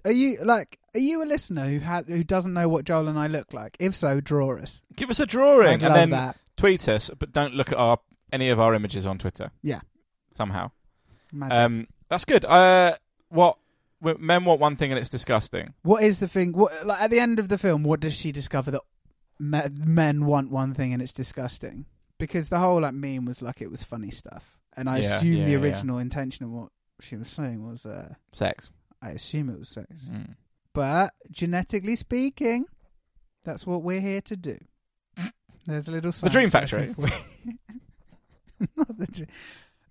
Are 0.05 0.11
you 0.11 0.37
like? 0.43 0.77
Are 0.93 0.99
you 0.99 1.23
a 1.23 1.25
listener 1.25 1.67
who 1.67 1.79
ha- 1.79 2.03
who 2.05 2.23
doesn't 2.23 2.53
know 2.53 2.67
what 2.67 2.85
Joel 2.85 3.07
and 3.07 3.17
I 3.17 3.27
look 3.27 3.53
like? 3.53 3.77
If 3.79 3.95
so, 3.95 4.19
draw 4.21 4.57
us. 4.57 4.81
Give 4.95 5.09
us 5.09 5.19
a 5.19 5.25
drawing 5.25 5.67
I'd 5.67 5.73
and 5.73 5.81
love 5.83 5.93
then 5.93 6.09
that. 6.11 6.37
tweet 6.57 6.87
us, 6.89 7.09
but 7.17 7.31
don't 7.31 7.53
look 7.53 7.71
at 7.71 7.77
our 7.77 7.99
any 8.33 8.49
of 8.49 8.59
our 8.59 8.73
images 8.73 9.05
on 9.05 9.17
Twitter. 9.17 9.51
Yeah. 9.61 9.81
somehow. 10.33 10.71
Um, 11.41 11.87
that's 12.09 12.25
good. 12.25 12.43
Uh, 12.45 12.95
what 13.29 13.57
w- 14.01 14.17
men 14.23 14.43
want 14.45 14.59
one 14.59 14.75
thing 14.75 14.91
and 14.91 14.99
it's 14.99 15.09
disgusting. 15.09 15.73
What 15.83 16.03
is 16.03 16.19
the 16.19 16.27
thing? 16.27 16.51
What 16.53 16.85
like 16.85 17.01
at 17.01 17.09
the 17.11 17.19
end 17.19 17.39
of 17.39 17.47
the 17.47 17.57
film? 17.57 17.83
What 17.83 17.99
does 18.01 18.13
she 18.13 18.31
discover 18.33 18.71
that 18.71 18.81
me- 19.39 19.61
men 19.85 20.25
want 20.25 20.51
one 20.51 20.73
thing 20.73 20.91
and 20.93 21.01
it's 21.01 21.13
disgusting? 21.13 21.85
Because 22.17 22.49
the 22.49 22.59
whole 22.59 22.81
like 22.81 22.93
meme 22.93 23.25
was 23.25 23.41
like 23.41 23.61
it 23.61 23.71
was 23.71 23.83
funny 23.83 24.11
stuff, 24.11 24.57
and 24.75 24.89
I 24.89 24.97
Yeah, 24.97 25.15
assume 25.17 25.33
yeah, 25.37 25.45
the 25.45 25.51
yeah. 25.51 25.57
original 25.59 25.97
intention 25.99 26.45
of 26.45 26.51
what 26.51 26.69
she 26.99 27.15
was 27.15 27.29
saying 27.29 27.65
was, 27.67 27.85
uh, 27.85 28.13
Sex. 28.33 28.69
I 29.01 29.09
assume 29.11 29.49
it 29.49 29.57
was 29.57 29.69
sex. 29.69 30.09
Mm. 30.11 30.35
But 30.73 31.13
genetically 31.29 31.95
speaking, 31.95 32.65
that's 33.43 33.65
what 33.67 33.83
we're 33.83 34.01
here 34.01 34.21
to 34.21 34.35
do. 34.37 34.57
There's 35.67 35.87
a 35.87 35.91
little 35.91 36.11
The 36.11 36.29
Dream 36.29 36.49
Factory. 36.49 36.93
Not 38.75 38.97
the 38.97 39.07
dream. 39.07 39.27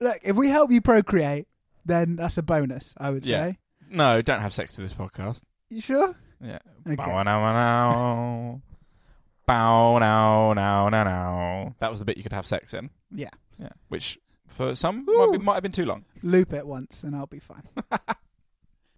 Look, 0.01 0.19
if 0.23 0.37
we 0.37 0.49
help 0.49 0.71
you 0.71 0.81
procreate, 0.81 1.47
then 1.85 2.17
that's 2.17 2.39
a 2.39 2.43
bonus. 2.43 2.95
I 2.99 3.11
would 3.11 3.25
Yeah. 3.25 3.49
say. 3.51 3.59
No, 3.91 4.23
don't 4.23 4.41
have 4.41 4.53
sex 4.53 4.77
to 4.77 4.83
this 4.83 4.95
podcast. 4.95 5.43
You 5.69 5.81
sure? 5.81 6.15
Yeah. 6.41 6.59
Okay. 6.87 6.97
Bow-wow-wow-wow. 6.97 8.61
Bow 9.47 9.99
now 9.99 10.53
now 10.53 10.89
now 10.89 11.05
now. 11.05 11.75
That 11.81 11.91
was 11.91 11.99
the 11.99 12.05
bit 12.05 12.17
you 12.17 12.23
could 12.23 12.33
have 12.33 12.47
sex 12.47 12.73
in. 12.73 12.91
Yeah. 13.11 13.31
Yeah, 13.59 13.71
which 13.89 14.19
for 14.47 14.75
some 14.75 15.05
might, 15.05 15.33
be, 15.33 15.39
might 15.39 15.55
have 15.55 15.63
been 15.63 15.73
too 15.73 15.85
long. 15.85 16.05
Loop 16.23 16.53
it 16.53 16.67
once, 16.67 17.03
and 17.05 17.15
I'll 17.15 17.27
be 17.27 17.41
fine. 17.41 17.63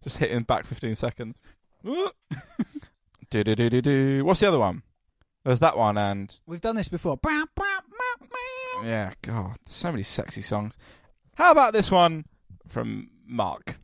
Just 0.05 0.19
hitting 0.19 0.43
back 0.43 0.67
15 0.67 0.95
seconds. 0.95 1.43
Do 1.85 3.45
do 3.45 3.55
do 3.55 3.69
do 3.71 3.81
do. 3.83 4.25
What's 4.25 4.41
the 4.41 4.49
other 4.49 4.59
one? 4.59 4.83
There's 5.45 5.61
that 5.61 5.77
one, 5.77 5.99
and 5.99 6.39
We've 6.47 6.61
done 6.61 6.77
this 6.77 6.89
before. 6.89 7.17
Bow, 7.17 7.45
bow, 7.57 7.65
bow, 7.89 8.27
bow. 8.31 8.87
yeah, 8.87 9.12
God, 9.23 9.57
so 9.67 9.91
many 9.91 10.05
sexy 10.05 10.43
songs. 10.43 10.77
How 11.37 11.51
about 11.51 11.73
this 11.73 11.91
one 11.91 12.27
from 12.69 13.11
Mark? 13.27 13.77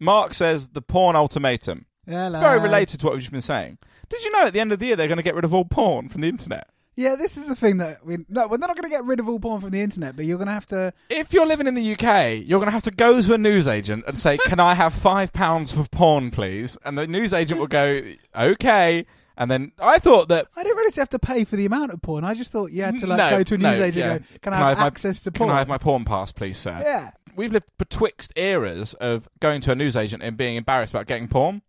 Mark 0.00 0.34
says 0.34 0.68
the 0.68 0.82
porn 0.82 1.16
ultimatum. 1.16 1.86
Hello. 2.06 2.38
Very 2.40 2.60
related 2.60 3.00
to 3.00 3.06
what 3.06 3.12
we've 3.14 3.22
just 3.22 3.32
been 3.32 3.40
saying. 3.40 3.78
Did 4.10 4.22
you 4.22 4.30
know 4.32 4.46
at 4.46 4.52
the 4.52 4.60
end 4.60 4.72
of 4.72 4.78
the 4.78 4.86
year 4.86 4.96
they're 4.96 5.08
going 5.08 5.16
to 5.16 5.22
get 5.22 5.34
rid 5.34 5.44
of 5.46 5.54
all 5.54 5.64
porn 5.64 6.10
from 6.10 6.20
the 6.20 6.28
internet? 6.28 6.68
Yeah, 6.96 7.16
this 7.16 7.36
is 7.36 7.48
the 7.48 7.56
thing 7.56 7.78
that 7.78 8.06
we 8.06 8.18
no, 8.28 8.46
we're 8.46 8.56
not 8.58 8.68
going 8.76 8.84
to 8.84 8.88
get 8.88 9.04
rid 9.04 9.18
of 9.20 9.28
all 9.28 9.40
porn 9.40 9.60
from 9.60 9.70
the 9.70 9.80
internet, 9.80 10.14
but 10.14 10.24
you're 10.24 10.38
going 10.38 10.46
to 10.48 10.52
have 10.54 10.66
to. 10.66 10.92
If 11.10 11.32
you're 11.32 11.46
living 11.46 11.66
in 11.66 11.74
the 11.74 11.92
UK, 11.92 12.42
you're 12.46 12.60
going 12.60 12.66
to 12.68 12.72
have 12.72 12.84
to 12.84 12.90
go 12.92 13.20
to 13.20 13.34
a 13.34 13.38
newsagent 13.38 14.04
and 14.06 14.16
say, 14.18 14.38
"Can 14.46 14.60
I 14.60 14.74
have 14.74 14.94
five 14.94 15.32
pounds 15.32 15.72
for 15.72 15.84
porn, 15.88 16.30
please?" 16.30 16.78
And 16.84 16.96
the 16.96 17.06
newsagent 17.06 17.58
will 17.58 17.66
go, 17.66 18.00
"Okay." 18.36 19.06
And 19.36 19.50
then 19.50 19.72
I 19.80 19.98
thought 19.98 20.28
that 20.28 20.46
I 20.56 20.62
didn't 20.62 20.76
really 20.76 20.92
have 20.94 21.08
to 21.08 21.18
pay 21.18 21.42
for 21.42 21.56
the 21.56 21.66
amount 21.66 21.90
of 21.90 22.00
porn. 22.00 22.22
I 22.22 22.34
just 22.34 22.52
thought 22.52 22.70
you 22.70 22.84
had 22.84 22.98
to 22.98 23.08
like 23.08 23.18
No, 23.18 23.30
go 23.38 23.42
to 23.42 23.54
a 23.56 23.58
no, 23.58 23.70
newsagent 23.72 23.96
yeah. 24.06 24.12
and 24.12 24.20
go, 24.28 24.36
"Can, 24.42 24.52
I 24.54 24.68
have, 24.68 24.78
my- 24.78 24.86
access 24.86 25.22
to 25.22 25.32
porn? 25.32 25.48
Can? 25.48 25.56
I 25.56 25.58
have 25.58 25.68
my 25.68 25.78
porn 25.78 26.04
pass, 26.04 26.30
please, 26.30 26.56
sir? 26.56 26.80
yeah, 26.80 27.10
We've 27.34 27.50
lived 27.52 27.66
betwixt 27.76 28.32
eras 28.36 28.94
of 28.94 29.28
going 29.40 29.60
to 29.62 29.72
a 29.72 29.74
newsagent 29.74 30.22
and 30.22 30.36
being 30.36 30.54
embarrassed 30.54 30.94
about 30.94 31.08
getting 31.08 31.26
porn, 31.26 31.62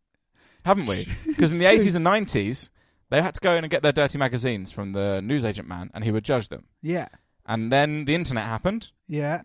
haven't 0.64 0.88
we? 0.88 1.08
Because 1.26 1.54
in 1.56 1.60
the 1.60 1.66
80s 1.66 1.96
and 1.96 2.06
90s, 2.06 2.70
they 3.10 3.22
had 3.22 3.34
to 3.36 3.42
go 3.42 3.56
in 3.56 3.64
and 3.64 3.72
get 3.72 3.82
their 3.84 3.92
dirty 3.92 4.18
magazines 4.18 4.72
from 4.72 4.94
the 4.94 5.22
newsagent 5.22 5.68
man, 5.68 5.90
and 5.94 6.04
he 6.04 6.12
would 6.12 6.24
judge 6.26 6.50
them. 6.50 6.66
yeah, 6.82 7.08
And 7.46 7.72
then 7.72 8.06
the 8.06 8.16
internet 8.16 8.46
happened. 8.46 8.92
yeah. 9.08 9.42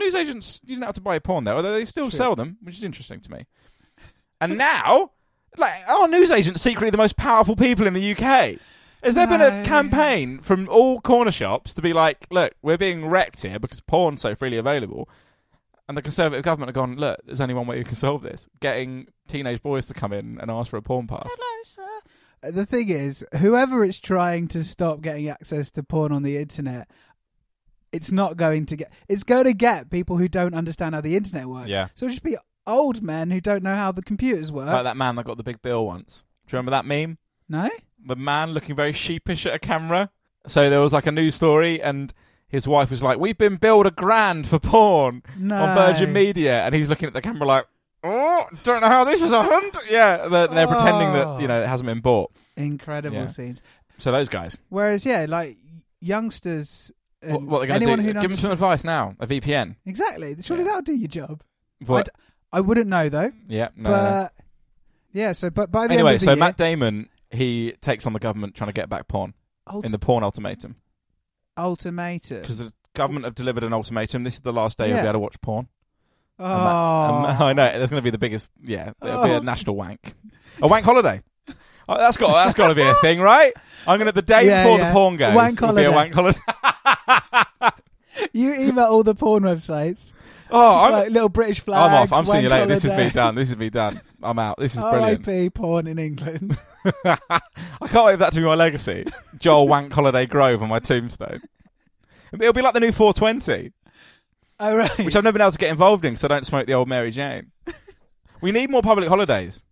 Newsagents, 0.00 0.60
you 0.64 0.74
didn't 0.74 0.84
have 0.86 0.94
to 0.96 1.00
buy 1.00 1.18
porn 1.20 1.44
there, 1.44 1.54
although 1.54 1.72
they 1.72 1.84
still 1.84 2.10
True. 2.10 2.16
sell 2.16 2.34
them, 2.34 2.56
which 2.62 2.76
is 2.76 2.82
interesting 2.82 3.20
to 3.20 3.30
me. 3.30 3.46
And 4.40 4.58
now, 4.58 5.12
like, 5.56 5.74
our 5.88 6.08
newsagents 6.08 6.60
secretly 6.60 6.90
the 6.90 6.96
most 6.96 7.16
powerful 7.16 7.54
people 7.54 7.86
in 7.86 7.94
the 7.94 8.10
UK. 8.12 8.58
Has 9.04 9.14
there 9.14 9.28
been 9.28 9.40
a 9.40 9.62
campaign 9.64 10.40
from 10.40 10.68
all 10.68 11.00
corner 11.00 11.30
shops 11.30 11.72
to 11.74 11.82
be 11.82 11.92
like, 11.92 12.26
look, 12.32 12.52
we're 12.62 12.78
being 12.78 13.06
wrecked 13.06 13.42
here 13.42 13.60
because 13.60 13.80
porn's 13.80 14.20
so 14.20 14.34
freely 14.34 14.56
available? 14.56 15.08
And 15.88 15.96
the 15.96 16.02
Conservative 16.02 16.42
government 16.44 16.68
have 16.70 16.74
gone, 16.74 16.96
look, 16.96 17.20
there's 17.24 17.40
only 17.40 17.54
one 17.54 17.66
way 17.68 17.78
you 17.78 17.84
can 17.84 17.96
solve 17.96 18.22
this 18.22 18.48
getting 18.60 19.06
teenage 19.28 19.62
boys 19.62 19.86
to 19.86 19.94
come 19.94 20.12
in 20.12 20.38
and 20.40 20.50
ask 20.50 20.70
for 20.70 20.76
a 20.78 20.82
porn 20.82 21.06
pass. 21.06 21.28
Hello, 21.32 21.62
sir. 21.64 22.00
The 22.42 22.66
thing 22.66 22.88
is, 22.88 23.24
whoever 23.38 23.84
is 23.84 23.98
trying 23.98 24.48
to 24.48 24.64
stop 24.64 25.00
getting 25.00 25.28
access 25.28 25.70
to 25.72 25.82
porn 25.82 26.12
on 26.12 26.22
the 26.22 26.36
internet, 26.38 26.90
it's 27.92 28.10
not 28.12 28.36
going 28.36 28.66
to 28.66 28.76
get. 28.76 28.92
It's 29.08 29.22
going 29.22 29.44
to 29.44 29.52
get 29.52 29.90
people 29.90 30.16
who 30.16 30.28
don't 30.28 30.54
understand 30.54 30.94
how 30.94 31.00
the 31.00 31.16
internet 31.16 31.46
works. 31.46 31.68
Yeah. 31.68 31.88
So 31.94 32.06
it'll 32.06 32.14
just 32.14 32.22
be 32.24 32.36
old 32.66 33.02
men 33.02 33.30
who 33.30 33.40
don't 33.40 33.62
know 33.62 33.74
how 33.76 33.92
the 33.92 34.02
computers 34.02 34.50
work. 34.50 34.66
Like 34.66 34.84
that 34.84 34.96
man 34.96 35.16
that 35.16 35.24
got 35.26 35.36
the 35.36 35.42
big 35.42 35.62
bill 35.62 35.86
once. 35.86 36.24
Do 36.46 36.54
you 36.54 36.58
remember 36.58 36.70
that 36.72 36.84
meme? 36.86 37.18
no. 37.48 37.68
the 38.04 38.16
man 38.16 38.50
looking 38.52 38.74
very 38.74 38.92
sheepish 38.92 39.46
at 39.46 39.54
a 39.54 39.58
camera. 39.58 40.10
So 40.46 40.68
there 40.70 40.80
was 40.80 40.92
like 40.92 41.06
a 41.06 41.12
news 41.12 41.36
story, 41.36 41.80
and 41.80 42.12
his 42.48 42.66
wife 42.66 42.90
was 42.90 43.02
like, 43.02 43.18
"We've 43.20 43.38
been 43.38 43.56
billed 43.56 43.86
a 43.86 43.92
grand 43.92 44.48
for 44.48 44.58
porn 44.58 45.22
No. 45.38 45.56
on 45.56 45.76
Virgin 45.76 46.12
Media," 46.12 46.64
and 46.64 46.74
he's 46.74 46.88
looking 46.88 47.06
at 47.06 47.12
the 47.12 47.22
camera 47.22 47.46
like, 47.46 47.66
"Oh, 48.04 48.46
don't 48.64 48.80
know 48.80 48.88
how 48.88 49.04
this 49.04 49.20
has 49.20 49.30
happened." 49.30 49.78
Yeah, 49.90 50.28
they're, 50.28 50.48
they're 50.48 50.66
pretending 50.66 51.12
that 51.14 51.40
you 51.40 51.48
know 51.48 51.62
it 51.62 51.68
hasn't 51.68 51.86
been 51.86 52.00
bought. 52.00 52.32
Incredible 52.56 53.16
Yeah. 53.16 53.26
scenes. 53.26 53.62
So 53.98 54.10
those 54.12 54.28
guys, 54.28 54.56
Whereas, 54.68 55.06
yeah, 55.06 55.26
like 55.28 55.56
youngsters. 56.00 56.90
And 57.22 57.32
what, 57.34 57.42
what 57.42 57.58
they're 57.60 57.68
going 57.68 57.80
to 57.80 57.84
anyone 57.84 57.98
do? 58.00 58.04
who 58.06 58.12
Give 58.20 58.30
them 58.30 58.36
some 58.36 58.50
advice 58.50 58.82
now. 58.82 59.14
A 59.20 59.26
VPN. 59.28 59.76
Exactly. 59.86 60.34
Surely 60.42 60.64
Yeah. 60.64 60.70
that'll 60.70 60.82
do 60.82 60.94
your 60.96 61.06
job. 61.08 61.42
What? 61.86 62.08
I 62.52 62.60
wouldn't 62.60 62.88
know 62.88 63.08
though. 63.08 63.30
yeah, 63.48 63.68
no. 63.76 63.90
no, 63.90 63.96
no. 63.96 64.02
but 64.02 64.44
yeah, 65.12 65.32
so 65.32 65.48
but 65.50 65.70
by 65.70 65.86
the 65.86 65.94
Anyway, 65.94 66.10
end 66.10 66.14
of 66.16 66.20
the 66.20 66.24
so 66.26 66.30
year, 66.32 66.38
Matt 66.40 66.56
Damon 66.56 67.08
he 67.30 67.72
takes 67.80 68.06
on 68.06 68.12
the 68.12 68.18
government 68.18 68.54
trying 68.56 68.68
to 68.68 68.74
get 68.74 68.88
back 68.90 69.06
porn 69.08 69.34
Ult- 69.66 69.84
in 69.86 69.92
the 69.92 69.98
porn 69.98 70.22
ultimatum 70.24 70.76
ultimatum. 71.56 72.40
because 72.40 72.58
the 72.58 72.72
government 72.94 73.24
have 73.24 73.34
delivered 73.34 73.64
an 73.64 73.72
ultimatum. 73.72 74.24
This 74.24 74.34
is 74.34 74.40
the 74.40 74.52
last 74.52 74.78
day 74.78 74.88
you'll 74.88 74.96
Yeah. 74.96 75.02
be 75.02 75.08
able 75.08 75.12
to 75.14 75.18
watch 75.20 75.40
porn. 75.40 75.68
Oh, 76.38 76.44
that- 77.24 77.36
um, 77.40 77.42
I 77.42 77.52
know 77.52 77.64
there's 77.78 77.90
going 77.90 78.00
to 78.00 78.04
be 78.04 78.10
the 78.10 78.18
biggest. 78.18 78.50
Yeah, 78.62 78.92
it'll 79.02 79.24
be 79.24 79.30
a 79.30 79.36
Oh. 79.36 79.40
national 79.40 79.76
wank, 79.76 80.14
a 80.60 80.66
wank 80.66 80.84
holiday. 80.84 81.22
Oh, 81.88 81.98
that's 81.98 82.16
got 82.16 82.32
that's 82.32 82.54
got 82.54 82.68
to 82.68 82.74
be 82.74 82.82
a 82.82 82.94
thing, 82.94 83.20
right? 83.20 83.52
I'm 83.86 83.98
going 83.98 84.06
to 84.06 84.12
the 84.12 84.22
day 84.22 84.46
Yeah, 84.46 84.62
before 84.64 84.78
yeah. 84.78 84.88
the 84.88 84.92
porn 84.92 85.16
goes. 85.16 85.34
Wank 85.34 85.60
will 85.60 85.72
be 85.74 85.82
a 85.82 85.90
holiday. 85.92 86.12
wank 86.12 86.14
holiday. 86.14 87.72
you 88.32 88.54
email 88.54 88.84
all 88.86 89.02
the 89.02 89.14
porn 89.14 89.42
websites. 89.42 90.12
oh, 90.50 90.78
I'm, 90.84 90.92
like 90.92 91.10
little 91.10 91.28
British 91.28 91.60
flags. 91.60 91.92
I'm 91.92 92.02
off. 92.02 92.12
I'm 92.12 92.24
seeing 92.26 92.44
you 92.44 92.48
later. 92.50 92.66
This 92.66 92.84
is 92.84 92.90
holiday. 92.92 93.08
me 93.08 93.12
done. 93.12 93.34
This 93.34 93.48
is 93.50 93.56
me 93.56 93.70
done. 93.70 94.00
I'm 94.22 94.38
out. 94.38 94.58
This 94.58 94.74
is 94.76 94.80
brilliant. 94.80 95.26
R.I.P. 95.26 95.50
porn 95.50 95.86
in 95.88 95.98
England. 95.98 96.60
I 97.04 97.18
can't 97.86 98.06
wait 98.06 98.12
for 98.12 98.16
that 98.18 98.32
to 98.34 98.40
be 98.40 98.46
my 98.46 98.54
legacy. 98.54 99.04
Joel 99.38 99.66
Wank 99.66 99.92
Holiday 99.92 100.26
Grove 100.26 100.62
on 100.62 100.68
my 100.68 100.78
tombstone. 100.78 101.40
It'll 102.32 102.52
be 102.52 102.62
like 102.62 102.74
the 102.74 102.80
new 102.80 102.92
420, 102.92 103.72
oh 104.62 104.76
right. 104.76 104.98
which 105.04 105.16
I've 105.16 105.24
never 105.24 105.32
been 105.34 105.42
able 105.42 105.52
to 105.52 105.58
get 105.58 105.70
involved 105.70 106.04
in 106.04 106.12
because 106.12 106.24
I 106.24 106.28
don't 106.28 106.46
smoke 106.46 106.66
the 106.66 106.74
old 106.74 106.88
Mary 106.88 107.10
Jane. 107.10 107.50
We 108.40 108.50
need 108.50 108.70
more 108.70 108.82
public 108.82 109.08
holidays. 109.08 109.64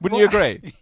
Wouldn't 0.00 0.20
you 0.20 0.26
agree? 0.26 0.72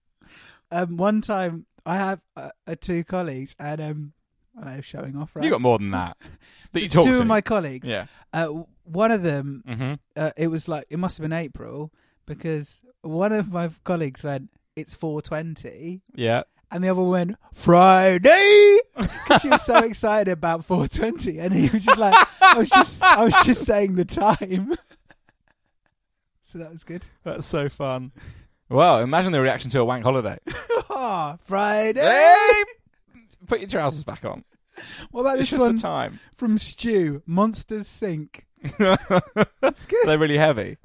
um, 0.70 0.96
one 0.96 1.20
time 1.20 1.66
I 1.84 1.96
have 1.98 2.20
uh, 2.36 2.48
uh, 2.66 2.74
two 2.80 3.04
colleagues, 3.04 3.54
and 3.58 3.80
um, 3.82 4.12
I 4.60 4.76
know 4.76 4.80
showing 4.80 5.14
off. 5.16 5.36
Right. 5.36 5.44
You 5.44 5.50
got 5.50 5.60
more 5.60 5.78
than 5.78 5.90
that. 5.90 6.16
That 6.72 6.82
you 6.82 6.88
two 6.88 7.02
to. 7.02 7.20
of 7.20 7.26
my 7.26 7.40
colleagues. 7.42 7.86
yeah. 7.86 8.06
Uh, 8.32 8.64
one 8.84 9.10
of 9.10 9.22
them, 9.22 9.62
hmm 9.66 9.94
uh, 10.16 10.30
it 10.36 10.48
was 10.48 10.68
like 10.68 10.86
it 10.90 10.98
must 10.98 11.18
have 11.18 11.22
been 11.22 11.32
April 11.32 11.92
because 12.26 12.82
one 13.02 13.32
of 13.32 13.52
my 13.52 13.68
colleagues 13.84 14.24
went, 14.24 14.48
"It's 14.74 14.94
420," 14.94 16.02
Yeah. 16.14 16.42
And 16.70 16.82
the 16.84 16.88
other 16.88 17.00
one 17.02 17.10
went, 17.10 17.36
"Friday." 17.52 18.78
'Cause 19.26 19.40
she 19.42 19.48
was 19.48 19.64
so 19.64 19.78
excited 19.78 20.30
about 20.32 20.64
420, 20.64 21.38
and 21.38 21.52
he 21.54 21.68
was 21.68 21.84
just 21.84 21.98
like, 21.98 22.14
"I 22.40 22.58
was 22.58 22.68
just, 22.70 23.02
I 23.02 23.24
was 23.24 23.34
just 23.44 23.64
saying 23.64 23.94
the 23.94 24.04
time." 24.04 24.72
so 26.42 26.58
that 26.58 26.70
was 26.70 26.84
good. 26.84 27.04
That's 27.24 27.46
so 27.46 27.68
fun. 27.68 28.12
Well, 28.68 28.98
imagine 29.00 29.32
the 29.32 29.40
reaction 29.40 29.70
to 29.70 29.80
a 29.80 29.84
wank 29.84 30.04
holiday. 30.04 30.38
Oh, 30.90 31.36
Friday. 31.44 32.00
Hey! 32.00 32.64
Put 33.46 33.60
your 33.60 33.68
trousers 33.68 34.02
back 34.04 34.24
on. 34.24 34.44
What 35.10 35.20
about 35.22 35.34
It's 35.34 35.42
this 35.42 35.50
just 35.50 35.60
one 35.60 35.76
the 35.76 35.80
time. 35.82 36.18
from 36.34 36.58
Stew? 36.58 37.22
Monsters 37.26 37.86
Sink. 37.88 38.46
That's 38.78 39.86
good. 39.86 40.04
They're 40.06 40.18
really 40.18 40.38
heavy. 40.38 40.78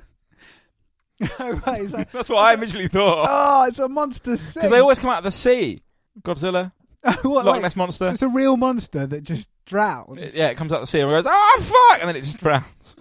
Oh, 1.39 1.51
right. 1.65 1.81
It's 1.81 1.93
like, 1.93 2.11
That's 2.11 2.29
what 2.29 2.39
I 2.39 2.53
initially 2.53 2.87
thought. 2.87 3.25
oh, 3.29 3.67
it's 3.67 3.79
a 3.79 3.89
monster 3.89 4.37
sink. 4.37 4.61
Because 4.61 4.71
they 4.71 4.79
always 4.79 4.99
come 4.99 5.09
out 5.09 5.19
of 5.19 5.23
the 5.23 5.31
sea. 5.31 5.79
Godzilla, 6.21 6.71
what, 7.03 7.23
Loch 7.23 7.45
like- 7.45 7.61
Ness 7.61 7.75
monster. 7.75 8.05
So 8.07 8.11
it's 8.11 8.21
a 8.21 8.27
real 8.27 8.57
monster 8.57 9.07
that 9.07 9.23
just 9.23 9.49
drowns. 9.65 10.17
It- 10.19 10.33
yeah, 10.35 10.49
it 10.49 10.57
comes 10.57 10.71
out 10.73 10.77
of 10.77 10.81
the 10.83 10.87
sea 10.87 10.99
and 10.99 11.09
goes, 11.09 11.25
oh, 11.27 11.59
fuck! 11.61 11.99
And 12.01 12.09
then 12.09 12.15
it 12.15 12.21
just 12.21 12.39
drowns. 12.39 12.95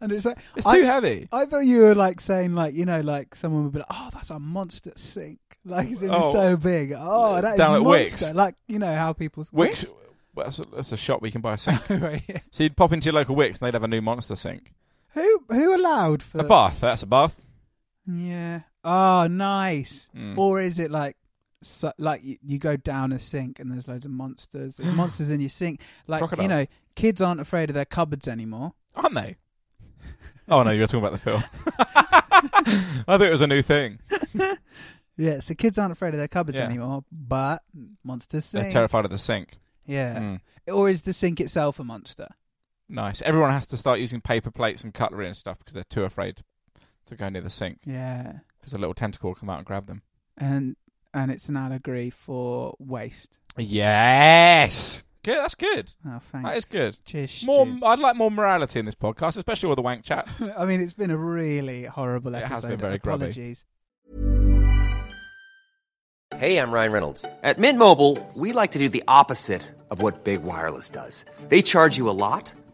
And 0.00 0.12
it's 0.12 0.24
like 0.26 0.38
It's 0.56 0.66
I- 0.66 0.78
too 0.78 0.84
heavy. 0.84 1.28
I 1.32 1.46
thought 1.46 1.60
you 1.60 1.80
were 1.82 1.94
like 1.94 2.20
saying 2.20 2.54
like 2.54 2.74
you 2.74 2.84
know 2.84 3.00
like 3.00 3.34
someone 3.34 3.64
would 3.64 3.72
be 3.72 3.78
like 3.78 3.86
oh 3.90 4.10
that's 4.12 4.28
a 4.30 4.38
monster 4.38 4.92
sink 4.96 5.38
like 5.64 5.90
it's 5.90 6.02
Oh. 6.02 6.32
so 6.32 6.56
big 6.56 6.92
oh 6.92 7.34
uh, 7.34 7.40
that 7.40 7.52
is 7.52 7.58
Down 7.58 7.76
at 7.76 7.82
monster 7.82 8.34
like 8.34 8.56
you 8.68 8.78
know 8.78 8.92
how 8.94 9.12
people 9.14 9.44
Wickes. 9.44 9.90
Well, 10.34 10.46
that's, 10.46 10.58
a, 10.58 10.64
that's 10.74 10.92
a 10.92 10.96
shop 10.96 11.22
where 11.22 11.28
you 11.28 11.32
can 11.32 11.40
buy 11.42 11.54
a 11.54 11.58
sink. 11.58 11.88
right, 11.88 12.22
yeah. 12.28 12.38
so 12.50 12.64
you'd 12.64 12.76
pop 12.76 12.92
into 12.92 13.06
your 13.06 13.14
local 13.14 13.36
Wickes 13.36 13.60
and 13.60 13.60
they'd 13.60 13.74
have 13.74 13.84
a 13.84 13.88
new 13.88 14.02
monster 14.02 14.34
sink. 14.36 14.72
Who 15.14 15.44
who 15.48 15.74
allowed 15.76 16.22
for 16.22 16.38
A 16.40 16.44
bath. 16.44 16.80
That's 16.80 17.02
a 17.02 17.06
bath. 17.06 17.40
yeah 18.06 18.60
oh 18.84 19.26
nice 19.28 20.10
Mm. 20.14 20.36
or 20.36 20.60
is 20.60 20.78
it 20.78 20.90
like 20.90 21.16
so, 21.62 21.90
like 21.96 22.22
you, 22.22 22.36
you 22.44 22.58
go 22.58 22.76
down 22.76 23.12
a 23.12 23.18
sink 23.18 23.58
and 23.58 23.70
there's 23.72 23.88
loads 23.88 24.04
of 24.04 24.12
monsters 24.12 24.76
there's 24.76 24.92
monsters 25.02 25.30
in 25.30 25.40
your 25.40 25.48
sink 25.48 25.80
like 26.06 26.22
you 26.38 26.48
know 26.48 26.66
kids 26.94 27.22
aren't 27.22 27.40
afraid 27.40 27.70
of 27.70 27.74
their 27.74 27.86
cupboards 27.86 28.28
anymore 28.28 28.72
Aren't 28.94 29.14
they? 29.14 29.36
Oh, 30.46 30.62
no, 30.62 30.70
you're 30.70 30.86
talking 30.86 31.00
about 31.00 31.12
the 31.12 31.18
film. 31.18 31.42
I 31.66 33.02
thought 33.06 33.22
it 33.22 33.30
was 33.30 33.40
a 33.40 33.46
new 33.46 33.62
thing. 33.62 33.98
yeah 35.16 35.40
so 35.40 35.54
kids 35.54 35.78
aren't 35.78 35.92
afraid 35.92 36.12
of 36.14 36.18
their 36.18 36.28
cupboards 36.28 36.58
Yeah. 36.58 36.64
anymore 36.66 37.04
but 37.10 37.62
monsters 38.04 38.52
They're 38.52 38.70
terrified 38.70 39.04
of 39.06 39.10
the 39.10 39.18
sink. 39.18 39.58
yeah 39.86 40.18
Mm. 40.18 40.40
or 40.72 40.88
is 40.90 41.02
the 41.02 41.12
sink 41.12 41.40
itself 41.40 41.80
a 41.80 41.84
monster 41.84 42.28
Nice. 42.88 43.22
Everyone 43.22 43.50
has 43.50 43.66
to 43.68 43.76
start 43.76 43.98
using 44.00 44.20
paper 44.20 44.50
plates 44.50 44.84
and 44.84 44.92
cutlery 44.92 45.26
and 45.26 45.36
stuff 45.36 45.58
because 45.58 45.74
they're 45.74 45.84
too 45.84 46.04
afraid 46.04 46.42
to 47.06 47.16
go 47.16 47.28
near 47.28 47.42
the 47.42 47.50
sink 47.50 47.80
yeah 47.84 48.32
because 48.60 48.72
a 48.72 48.78
little 48.78 48.94
tentacle 48.94 49.28
will 49.30 49.34
come 49.34 49.50
out 49.50 49.58
and 49.58 49.66
grab 49.66 49.86
them. 49.86 50.00
and 50.38 50.74
and 51.12 51.30
it's 51.30 51.48
an 51.48 51.56
allegory 51.56 52.10
for 52.10 52.74
waste. 52.78 53.38
Yes. 53.56 55.04
Good. 55.22 55.38
That's 55.38 55.54
good. 55.54 55.92
Oh, 56.06 56.18
thanks. 56.32 56.48
That 56.48 56.56
is 56.56 56.64
good. 56.64 56.98
Cheers. 57.04 57.44
More. 57.44 57.66
Stu. 57.66 57.78
I'd 57.84 57.98
like 58.00 58.16
more 58.16 58.30
morality 58.30 58.78
in 58.80 58.84
this 58.84 58.94
podcast, 58.96 59.36
especially 59.38 59.68
with 59.68 59.76
the 59.76 59.82
wank 59.82 60.02
chat. 60.04 60.28
I 60.58 60.64
mean, 60.64 60.80
it's 60.80 60.92
been 60.92 61.10
a 61.12 61.16
really 61.16 61.84
horrible 61.84 62.34
episode. 62.34 62.46
It 62.46 62.52
episode. 62.52 62.66
has 62.68 62.76
been 62.76 62.80
very 62.80 62.98
grubby. 62.98 63.24
Apologies. 63.26 63.64
Hey, 66.36 66.58
I'm 66.58 66.72
Ryan 66.72 66.90
Reynolds. 66.92 67.24
At 67.44 67.58
Mint 67.58 67.78
Mobile, 67.78 68.18
we 68.34 68.52
like 68.52 68.72
to 68.72 68.78
do 68.80 68.88
the 68.88 69.04
opposite 69.06 69.62
of 69.90 70.02
what 70.02 70.24
Big 70.24 70.42
Wireless 70.42 70.90
does. 70.90 71.24
They 71.48 71.62
charge 71.62 71.96
you 71.96 72.10
a 72.10 72.16
lot, 72.26 72.52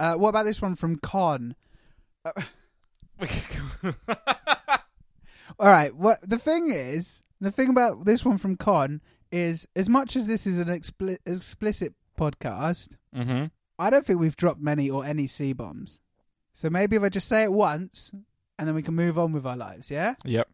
Uh, 0.00 0.14
what 0.14 0.30
about 0.30 0.44
this 0.44 0.60
one 0.62 0.74
from 0.74 0.96
Con? 0.96 1.54
Uh, 2.24 2.32
all 5.58 5.68
right. 5.68 5.94
What 5.94 6.18
the 6.28 6.38
thing 6.38 6.70
is, 6.70 7.22
the 7.40 7.50
thing 7.52 7.68
about 7.68 8.04
this 8.04 8.24
one 8.24 8.38
from 8.38 8.56
Con 8.56 9.00
is, 9.30 9.68
as 9.76 9.88
much 9.88 10.16
as 10.16 10.26
this 10.26 10.46
is 10.46 10.58
an 10.58 10.68
expli- 10.68 11.18
explicit 11.26 11.94
podcast, 12.18 12.96
Mm-hmm. 13.14 13.46
I 13.78 13.90
don't 13.90 14.04
think 14.06 14.20
we've 14.20 14.36
dropped 14.36 14.60
many 14.60 14.88
or 14.90 15.04
any 15.04 15.26
C 15.26 15.52
bombs. 15.52 16.00
So 16.52 16.68
maybe 16.70 16.96
if 16.96 17.02
I 17.02 17.08
just 17.08 17.26
say 17.28 17.42
it 17.44 17.52
once, 17.52 18.14
and 18.58 18.68
then 18.68 18.74
we 18.74 18.82
can 18.82 18.94
move 18.94 19.18
on 19.18 19.32
with 19.32 19.46
our 19.46 19.56
lives. 19.56 19.90
Yeah. 19.90 20.14
Yep. 20.24 20.48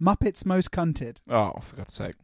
Muppets 0.00 0.44
most 0.44 0.72
cunted. 0.72 1.18
Oh, 1.30 1.52
for 1.60 1.76
God's 1.76 1.94
sake. 1.94 2.14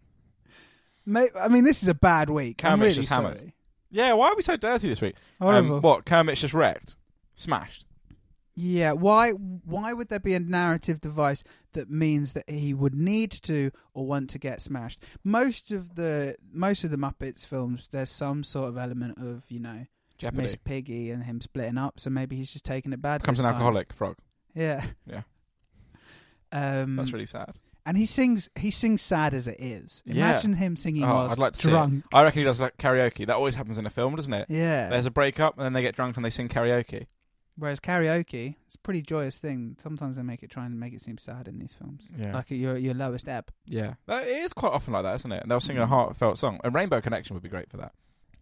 May- 1.06 1.30
I 1.40 1.48
mean, 1.48 1.64
this 1.64 1.82
is 1.82 1.88
a 1.88 1.94
bad 1.94 2.28
week. 2.28 2.64
I'm 2.64 2.72
Kermit's 2.80 2.96
really 2.96 3.06
just 3.06 3.08
hammered. 3.10 3.52
Yeah, 3.90 4.12
why 4.14 4.28
are 4.28 4.36
we 4.36 4.42
so 4.42 4.56
dirty 4.56 4.88
this 4.88 5.00
week? 5.00 5.16
Horrible. 5.40 5.76
Um, 5.76 5.82
what? 5.82 6.04
Kermit's 6.04 6.40
just 6.40 6.54
wrecked, 6.54 6.96
smashed. 7.34 7.84
Yeah, 8.60 8.92
why 8.92 9.30
why 9.30 9.92
would 9.92 10.08
there 10.08 10.18
be 10.18 10.34
a 10.34 10.40
narrative 10.40 11.00
device 11.00 11.44
that 11.74 11.88
means 11.88 12.32
that 12.32 12.50
he 12.50 12.74
would 12.74 12.94
need 12.94 13.30
to 13.44 13.70
or 13.94 14.04
want 14.04 14.30
to 14.30 14.38
get 14.38 14.60
smashed? 14.60 15.00
Most 15.22 15.70
of 15.70 15.94
the 15.94 16.34
most 16.52 16.82
of 16.82 16.90
the 16.90 16.96
Muppets 16.96 17.46
films 17.46 17.88
there's 17.92 18.10
some 18.10 18.42
sort 18.42 18.68
of 18.68 18.76
element 18.76 19.16
of, 19.18 19.44
you 19.48 19.60
know, 19.60 19.86
Jeopardy 20.18 20.42
Miss 20.42 20.56
Piggy 20.56 21.12
and 21.12 21.22
him 21.22 21.40
splitting 21.40 21.78
up, 21.78 22.00
so 22.00 22.10
maybe 22.10 22.34
he's 22.34 22.52
just 22.52 22.64
taking 22.64 22.92
it 22.92 23.00
bad. 23.00 23.20
becomes 23.22 23.38
an 23.38 23.44
time. 23.44 23.54
alcoholic 23.54 23.92
frog. 23.92 24.16
Yeah. 24.56 24.84
Yeah. 25.06 25.22
Um 26.50 26.96
That's 26.96 27.12
really 27.12 27.26
sad. 27.26 27.60
And 27.88 27.96
he 27.96 28.06
sings 28.06 28.48
he 28.54 28.70
sings 28.70 29.02
sad 29.02 29.34
as 29.34 29.48
it 29.48 29.56
is. 29.58 30.04
Yeah. 30.06 30.30
Imagine 30.30 30.52
him 30.52 30.76
singing 30.76 31.02
Oh, 31.04 31.14
whilst 31.14 31.32
I'd 31.32 31.42
like 31.42 31.52
to 31.54 31.58
see 31.62 31.68
it. 31.68 31.72
drunk. 31.72 32.04
I 32.14 32.22
reckon 32.22 32.38
he 32.40 32.44
does 32.44 32.60
like 32.60 32.76
karaoke. 32.76 33.26
That 33.26 33.34
always 33.36 33.56
happens 33.56 33.78
in 33.78 33.86
a 33.86 33.90
film, 33.90 34.14
doesn't 34.14 34.32
it? 34.32 34.46
Yeah. 34.48 34.88
There's 34.88 35.06
a 35.06 35.10
breakup, 35.10 35.56
and 35.56 35.64
then 35.64 35.72
they 35.72 35.82
get 35.82 35.96
drunk 35.96 36.14
and 36.16 36.24
they 36.24 36.30
sing 36.30 36.48
karaoke. 36.48 37.06
Whereas 37.56 37.80
karaoke, 37.80 38.54
it's 38.66 38.76
a 38.76 38.78
pretty 38.78 39.02
joyous 39.02 39.40
thing. 39.40 39.74
Sometimes 39.80 40.14
they 40.16 40.22
make 40.22 40.44
it 40.44 40.50
try 40.50 40.64
and 40.64 40.78
make 40.78 40.92
it 40.94 41.00
seem 41.00 41.18
sad 41.18 41.48
in 41.48 41.58
these 41.58 41.74
films. 41.74 42.06
Yeah. 42.16 42.32
Like 42.32 42.52
at 42.52 42.58
your 42.58 42.76
your 42.76 42.94
lowest 42.94 43.26
ebb. 43.28 43.50
Yeah, 43.66 43.94
that, 44.06 44.24
it 44.28 44.36
is 44.36 44.52
quite 44.52 44.72
often 44.72 44.92
like 44.92 45.02
that, 45.02 45.16
isn't 45.16 45.32
it? 45.32 45.42
And 45.42 45.50
they'll 45.50 45.58
sing 45.58 45.76
a 45.78 45.86
heartfelt 45.86 46.38
song. 46.38 46.60
And 46.62 46.72
Rainbow 46.74 47.00
Connection 47.00 47.34
would 47.34 47.42
be 47.42 47.48
great 47.48 47.68
for 47.70 47.78
that. 47.78 47.92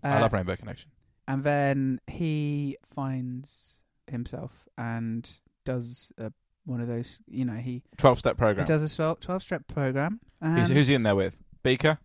I 0.02 0.18
Uh, 0.18 0.20
love 0.20 0.32
Rainbow 0.34 0.56
Connection. 0.56 0.90
and 1.28 1.42
then 1.44 2.00
he 2.08 2.76
finds 2.94 3.80
himself 4.06 4.68
and 4.76 5.38
does 5.64 6.12
a, 6.18 6.30
one 6.66 6.80
of 6.82 6.88
those. 6.88 7.18
You 7.26 7.44
know, 7.46 7.54
he, 7.54 7.82
Twelve 7.96 8.18
step 8.18 8.36
program. 8.36 8.66
he 8.66 8.68
does 8.68 8.98
a 8.98 9.14
twelve 9.20 9.42
step 9.42 9.66
program. 9.66 10.20
And 10.42 10.58
Who's, 10.58 10.68
who's 10.68 10.86
he 10.88 10.94
in 10.94 11.02
there 11.02 11.16
with? 11.16 11.34
Beaker. 11.62 11.98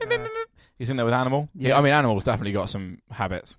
uh, 0.00 0.26
He's 0.78 0.88
in 0.90 0.96
there 0.96 1.04
with 1.04 1.14
Animal. 1.14 1.48
Yeah. 1.54 1.70
Yeah, 1.70 1.78
I 1.78 1.82
mean 1.82 1.92
Animal's 1.92 2.24
definitely 2.24 2.52
got 2.52 2.70
some 2.70 2.98
habits. 3.10 3.58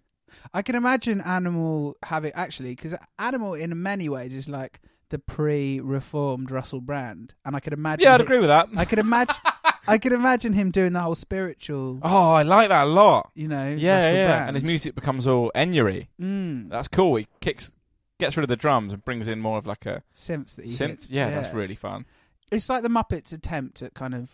I 0.54 0.62
can 0.64 0.76
imagine 0.76 1.22
Animal 1.22 1.96
having 2.04 2.32
actually 2.34 2.72
because 2.72 2.96
Animal 3.20 3.54
in 3.54 3.82
many 3.82 4.10
ways 4.10 4.34
is 4.34 4.50
like 4.50 4.82
the 5.10 5.20
pre-reformed 5.20 6.50
Russell 6.52 6.82
Brand, 6.82 7.34
and 7.46 7.56
I 7.56 7.60
could 7.60 7.74
imagine. 7.74 8.04
Yeah, 8.04 8.16
I'd 8.16 8.22
agree 8.22 8.40
with 8.40 8.48
that. 8.50 8.70
I 8.76 8.86
could 8.86 9.00
imagine. 9.00 9.36
I 9.88 9.98
could 9.98 10.14
imagine 10.14 10.54
him 10.54 10.72
doing 10.72 10.94
the 10.94 11.02
whole 11.02 11.14
spiritual. 11.16 12.00
Oh, 12.02 12.32
I 12.32 12.44
like 12.44 12.70
that 12.70 12.86
a 12.86 12.90
lot. 12.90 13.32
You 13.36 13.50
know, 13.50 13.70
Yeah, 13.78 13.98
Russell 13.98 14.16
yeah. 14.16 14.28
Brand. 14.28 14.48
And 14.50 14.56
his 14.56 14.64
music 14.64 14.96
becomes 14.96 15.28
all 15.28 15.52
Enya-y. 15.54 16.08
Mm, 16.22 16.70
That's 16.70 16.88
cool. 16.88 17.16
He 17.18 17.28
kicks, 17.42 17.74
gets 18.24 18.38
rid 18.38 18.44
of 18.44 18.50
the 18.50 18.56
drums 18.56 18.94
and 18.94 19.04
brings 19.06 19.28
in 19.28 19.40
more 19.40 19.58
of 19.58 19.68
like 19.68 19.86
a 19.86 20.04
synths 20.16 20.56
that 20.56 20.66
he 20.66 20.72
synth. 20.72 20.88
hits. 20.90 21.10
Yeah, 21.12 21.30
that's 21.30 21.54
really 21.54 21.76
fun. 21.76 22.06
It's 22.52 22.70
like 22.70 22.84
the 22.84 22.90
Muppets' 22.90 23.34
attempt 23.34 23.82
at 23.82 23.96
kind 23.96 24.14
of 24.14 24.30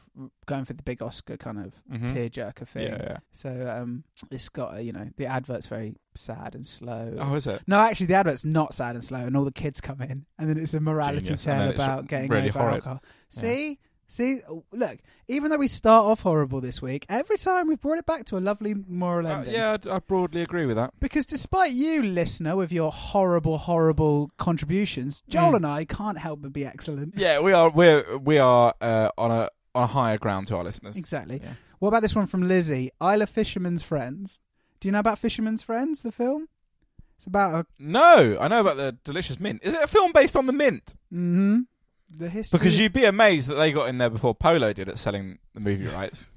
going 0.45 0.65
for 0.65 0.73
the 0.73 0.84
big 0.84 1.02
Oscar 1.02 1.38
kind 1.38 1.58
of 1.58 1.73
Mhm. 1.89 2.10
tearjerker 2.10 2.67
thing. 2.67 2.84
Yeah, 2.84 2.97
yeah. 3.02 3.17
So 3.32 3.49
um, 3.82 4.04
it's 4.30 4.49
got 4.49 4.75
a, 4.78 4.82
you 4.84 4.91
know 4.91 5.10
the 5.15 5.25
advert's 5.25 5.67
very 5.67 5.95
sad 6.15 6.54
and 6.54 6.65
slow. 6.67 7.15
Oh, 7.17 7.36
is 7.36 7.47
it? 7.47 7.62
No, 7.65 7.80
actually, 7.80 8.08
the 8.08 8.15
advert's 8.15 8.43
not 8.43 8.73
sad 8.73 8.95
and 8.95 9.04
slow, 9.04 9.19
and 9.19 9.38
all 9.38 9.45
the 9.45 9.54
kids 9.54 9.80
come 9.80 10.02
in, 10.02 10.25
and 10.38 10.49
then 10.49 10.58
it's 10.58 10.73
a 10.73 10.82
morality 10.82 11.21
Genius. 11.28 11.43
tale 11.45 11.54
And 11.54 11.62
then 11.62 11.69
it's 11.69 11.78
about 11.84 12.08
getting 12.08 12.30
really 12.30 12.49
over 12.49 12.60
horrid. 12.60 12.75
alcohol. 12.75 13.04
See, 13.30 13.80
see, 14.10 14.41
look. 14.74 14.98
Even 15.30 15.50
though 15.52 15.58
we 15.58 15.67
start 15.67 16.06
off 16.06 16.22
horrible 16.24 16.60
this 16.60 16.82
week, 16.82 17.06
every 17.08 17.38
time 17.38 17.67
we've 17.67 17.80
brought 17.80 18.00
it 18.00 18.06
back 18.06 18.26
to 18.26 18.38
a 18.38 18.39
lovely 18.41 18.74
moral 18.88 19.28
Uh, 19.28 19.38
ending. 19.38 19.54
yeah, 19.54 19.74
I'd- 19.74 19.89
I 19.89 20.00
broadly 20.00 20.41
agree 20.41 20.65
with 20.65 20.76
that. 20.76 20.91
Because 21.00 21.26
despite 21.26 21.72
you, 21.72 22.02
listener, 22.04 22.56
with 22.56 22.72
your 22.74 22.91
horrible, 22.91 23.60
horrible 23.60 24.32
contributions, 24.38 25.22
Joel 25.30 25.52
Mm. 25.52 25.56
and 25.58 25.65
I 25.67 25.86
can't 25.86 26.17
help 26.17 26.41
but 26.41 26.52
be 26.52 26.65
excellent. 26.65 27.13
Yeah, 27.15 27.39
we 27.39 27.54
are. 27.54 27.69
We're 27.69 28.17
we 28.17 28.38
are 28.39 28.74
uh, 28.82 29.10
on 29.17 29.32
a 29.32 29.50
on 29.76 29.84
a 29.84 29.88
higher 29.88 30.17
ground 30.17 30.48
to 30.48 30.58
our 30.58 30.63
listeners. 30.63 30.98
Exactly. 30.98 31.39
Yeah. 31.43 31.54
What 31.78 31.89
about 31.89 32.02
this 32.02 32.15
one 32.15 32.26
from 32.26 32.48
Lizzie? 32.48 32.89
Isla 33.02 33.28
Fisherman's 33.28 33.84
Friends. 33.84 34.41
Do 34.80 34.88
you 34.88 34.91
know 34.91 35.00
about 35.00 35.19
Fisherman's 35.19 35.62
Friends, 35.63 36.02
the 36.02 36.12
film? 36.12 36.48
It's 37.17 37.28
about 37.28 37.54
a 37.54 37.65
No, 37.78 38.38
I 38.41 38.48
know 38.48 38.62
about 38.62 38.78
the 38.78 38.98
delicious 39.04 39.39
mint. 39.39 39.60
Is 39.63 39.74
it 39.76 39.84
a 39.84 39.88
film 39.88 40.12
based 40.12 40.36
on 40.36 40.48
the 40.48 40.54
mint? 40.54 40.95
mm-hmm, 41.13 41.60
the 42.15 42.30
history. 42.30 42.58
Because 42.58 42.78
you'd 42.80 42.93
be 42.93 43.06
amazed 43.06 43.50
that 43.50 43.56
they 43.56 43.72
got 43.72 43.89
in 43.89 43.98
there 43.98 44.10
before 44.10 44.34
Polo 44.36 44.74
did 44.74 44.89
at 44.89 44.98
selling 45.00 45.39
the 45.54 45.60
movie 45.60 45.88
rights. 45.95 46.32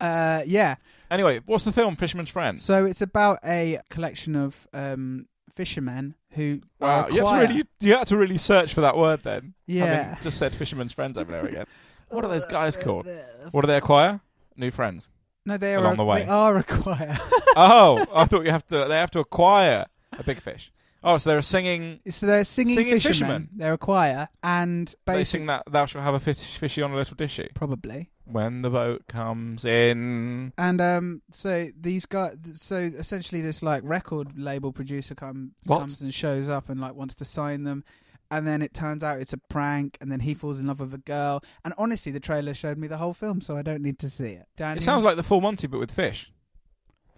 uh, 0.00 0.42
yeah. 0.46 0.76
Anyway, 1.10 1.40
what's 1.46 1.64
the 1.64 1.72
film? 1.72 1.96
Fisherman's 1.96 2.30
Friend. 2.30 2.60
So 2.60 2.84
it's 2.84 3.02
about 3.02 3.40
a 3.44 3.80
collection 3.88 4.36
of 4.36 4.68
um, 4.72 5.26
fishermen 5.52 6.14
who 6.30 6.60
Wow, 6.78 7.08
you 7.08 7.24
had 7.26 7.26
to 7.26 7.48
really 7.48 7.64
you 7.80 7.96
had 7.96 8.06
to 8.06 8.16
really 8.16 8.38
search 8.38 8.72
for 8.74 8.80
that 8.82 8.96
word 8.96 9.22
then. 9.24 9.54
Yeah. 9.66 10.16
Just 10.22 10.38
said 10.38 10.54
Fisherman's 10.54 10.92
Friends 10.92 11.18
over 11.18 11.32
there 11.32 11.46
again. 11.46 11.66
What 12.10 12.24
are 12.24 12.28
those 12.28 12.44
guys 12.44 12.76
called? 12.76 13.08
What 13.52 13.60
do 13.60 13.66
they 13.68 13.76
acquire? 13.76 14.20
New 14.56 14.70
friends. 14.72 15.08
No, 15.46 15.56
they 15.56 15.74
are 15.74 15.78
along 15.78 15.96
the 15.96 16.04
way? 16.04 16.24
They 16.24 16.28
are 16.28 16.58
acquire. 16.58 17.16
oh, 17.56 18.04
I 18.12 18.24
thought 18.26 18.44
you 18.44 18.50
have 18.50 18.66
to. 18.66 18.84
They 18.88 18.96
have 18.96 19.10
to 19.12 19.20
acquire 19.20 19.86
a 20.18 20.22
big 20.24 20.40
fish. 20.40 20.72
Oh, 21.02 21.16
so 21.18 21.30
they're 21.30 21.42
singing. 21.42 22.00
so 22.10 22.26
they're 22.26 22.44
singing, 22.44 22.74
Singing 22.74 22.92
fishermen. 23.00 23.10
fishermen. 23.12 23.48
They're 23.56 23.72
a 23.74 23.78
choir, 23.78 24.28
and 24.42 24.94
They 25.06 25.24
sing 25.24 25.46
that 25.46 25.62
"Thou 25.70 25.86
shalt 25.86 26.04
have 26.04 26.14
a 26.14 26.20
fish, 26.20 26.42
fishy 26.58 26.82
on 26.82 26.90
a 26.92 26.96
little 26.96 27.16
dishy" 27.16 27.54
probably. 27.54 28.10
when 28.26 28.62
the 28.62 28.70
boat 28.70 29.06
comes 29.08 29.64
in. 29.64 30.52
And 30.58 30.80
um, 30.80 31.22
so 31.32 31.68
these 31.78 32.06
guys, 32.06 32.36
so 32.56 32.76
essentially, 32.76 33.40
this 33.40 33.62
like 33.62 33.82
record 33.84 34.38
label 34.38 34.72
producer 34.72 35.14
comes 35.14 35.52
What? 35.66 35.78
comes 35.80 36.02
and 36.02 36.12
shows 36.12 36.48
up 36.48 36.68
and 36.68 36.80
like 36.80 36.94
wants 36.94 37.14
to 37.16 37.24
sign 37.24 37.64
them, 37.64 37.82
and 38.30 38.46
then 38.46 38.60
it 38.62 38.74
turns 38.74 39.02
out 39.02 39.20
it's 39.20 39.32
a 39.32 39.38
prank, 39.38 39.96
and 40.02 40.12
then 40.12 40.20
he 40.20 40.34
falls 40.34 40.60
in 40.60 40.66
love 40.66 40.80
with 40.80 40.92
a 40.94 40.98
girl. 40.98 41.42
And 41.64 41.72
honestly, 41.78 42.12
the 42.12 42.20
trailer 42.20 42.52
showed 42.54 42.76
me 42.78 42.88
the 42.88 42.98
whole 42.98 43.14
film, 43.14 43.40
so 43.40 43.56
I 43.56 43.62
don't 43.62 43.82
need 43.82 43.98
to 44.00 44.10
see 44.10 44.32
it. 44.32 44.46
Daniel, 44.56 44.76
It 44.78 44.82
sounds 44.82 45.02
like 45.02 45.16
the 45.16 45.22
Full 45.22 45.40
Monty, 45.40 45.66
but 45.66 45.80
with 45.80 45.90
fish. 45.90 46.30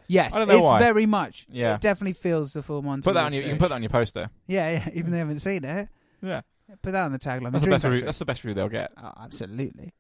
Yes, 0.09 0.35
I 0.35 0.41
don't 0.41 0.49
know 0.49 0.55
it's 0.57 0.63
why. 0.65 0.79
very 0.79 1.07
much. 1.07 1.47
Yeah. 1.51 1.75
it 1.77 1.81
definitely 1.81 2.13
feels 2.15 2.53
the 2.53 2.63
full 2.63 2.83
Monty. 2.83 3.05
Put 3.05 3.15
that 3.15 3.25
on 3.27 3.33
your, 3.33 3.43
you 3.43 3.49
can 3.51 3.59
put 3.59 3.69
that 3.71 3.77
on 3.77 3.83
your 3.83 3.91
poster. 3.91 4.31
Yeah, 4.47 4.71
yeah. 4.71 4.89
Even 4.95 5.07
though 5.07 5.11
they 5.13 5.19
haven't 5.19 5.41
seen 5.41 5.65
it, 5.65 5.89
Yeah, 6.21 6.43
put 6.83 6.93
that 6.93 7.03
on 7.05 7.13
the 7.13 7.19
tagline. 7.19 7.53
that's 7.53 7.65
the 7.65 7.71
best. 7.71 7.83
Dream 7.83 7.93
Review, 7.93 8.07
that's 8.07 8.19
the 8.19 8.25
best 8.25 8.45
review 8.45 8.55
they'll 8.55 8.69
get. 8.69 8.93
Oh, 9.03 9.13
absolutely. 9.23 9.93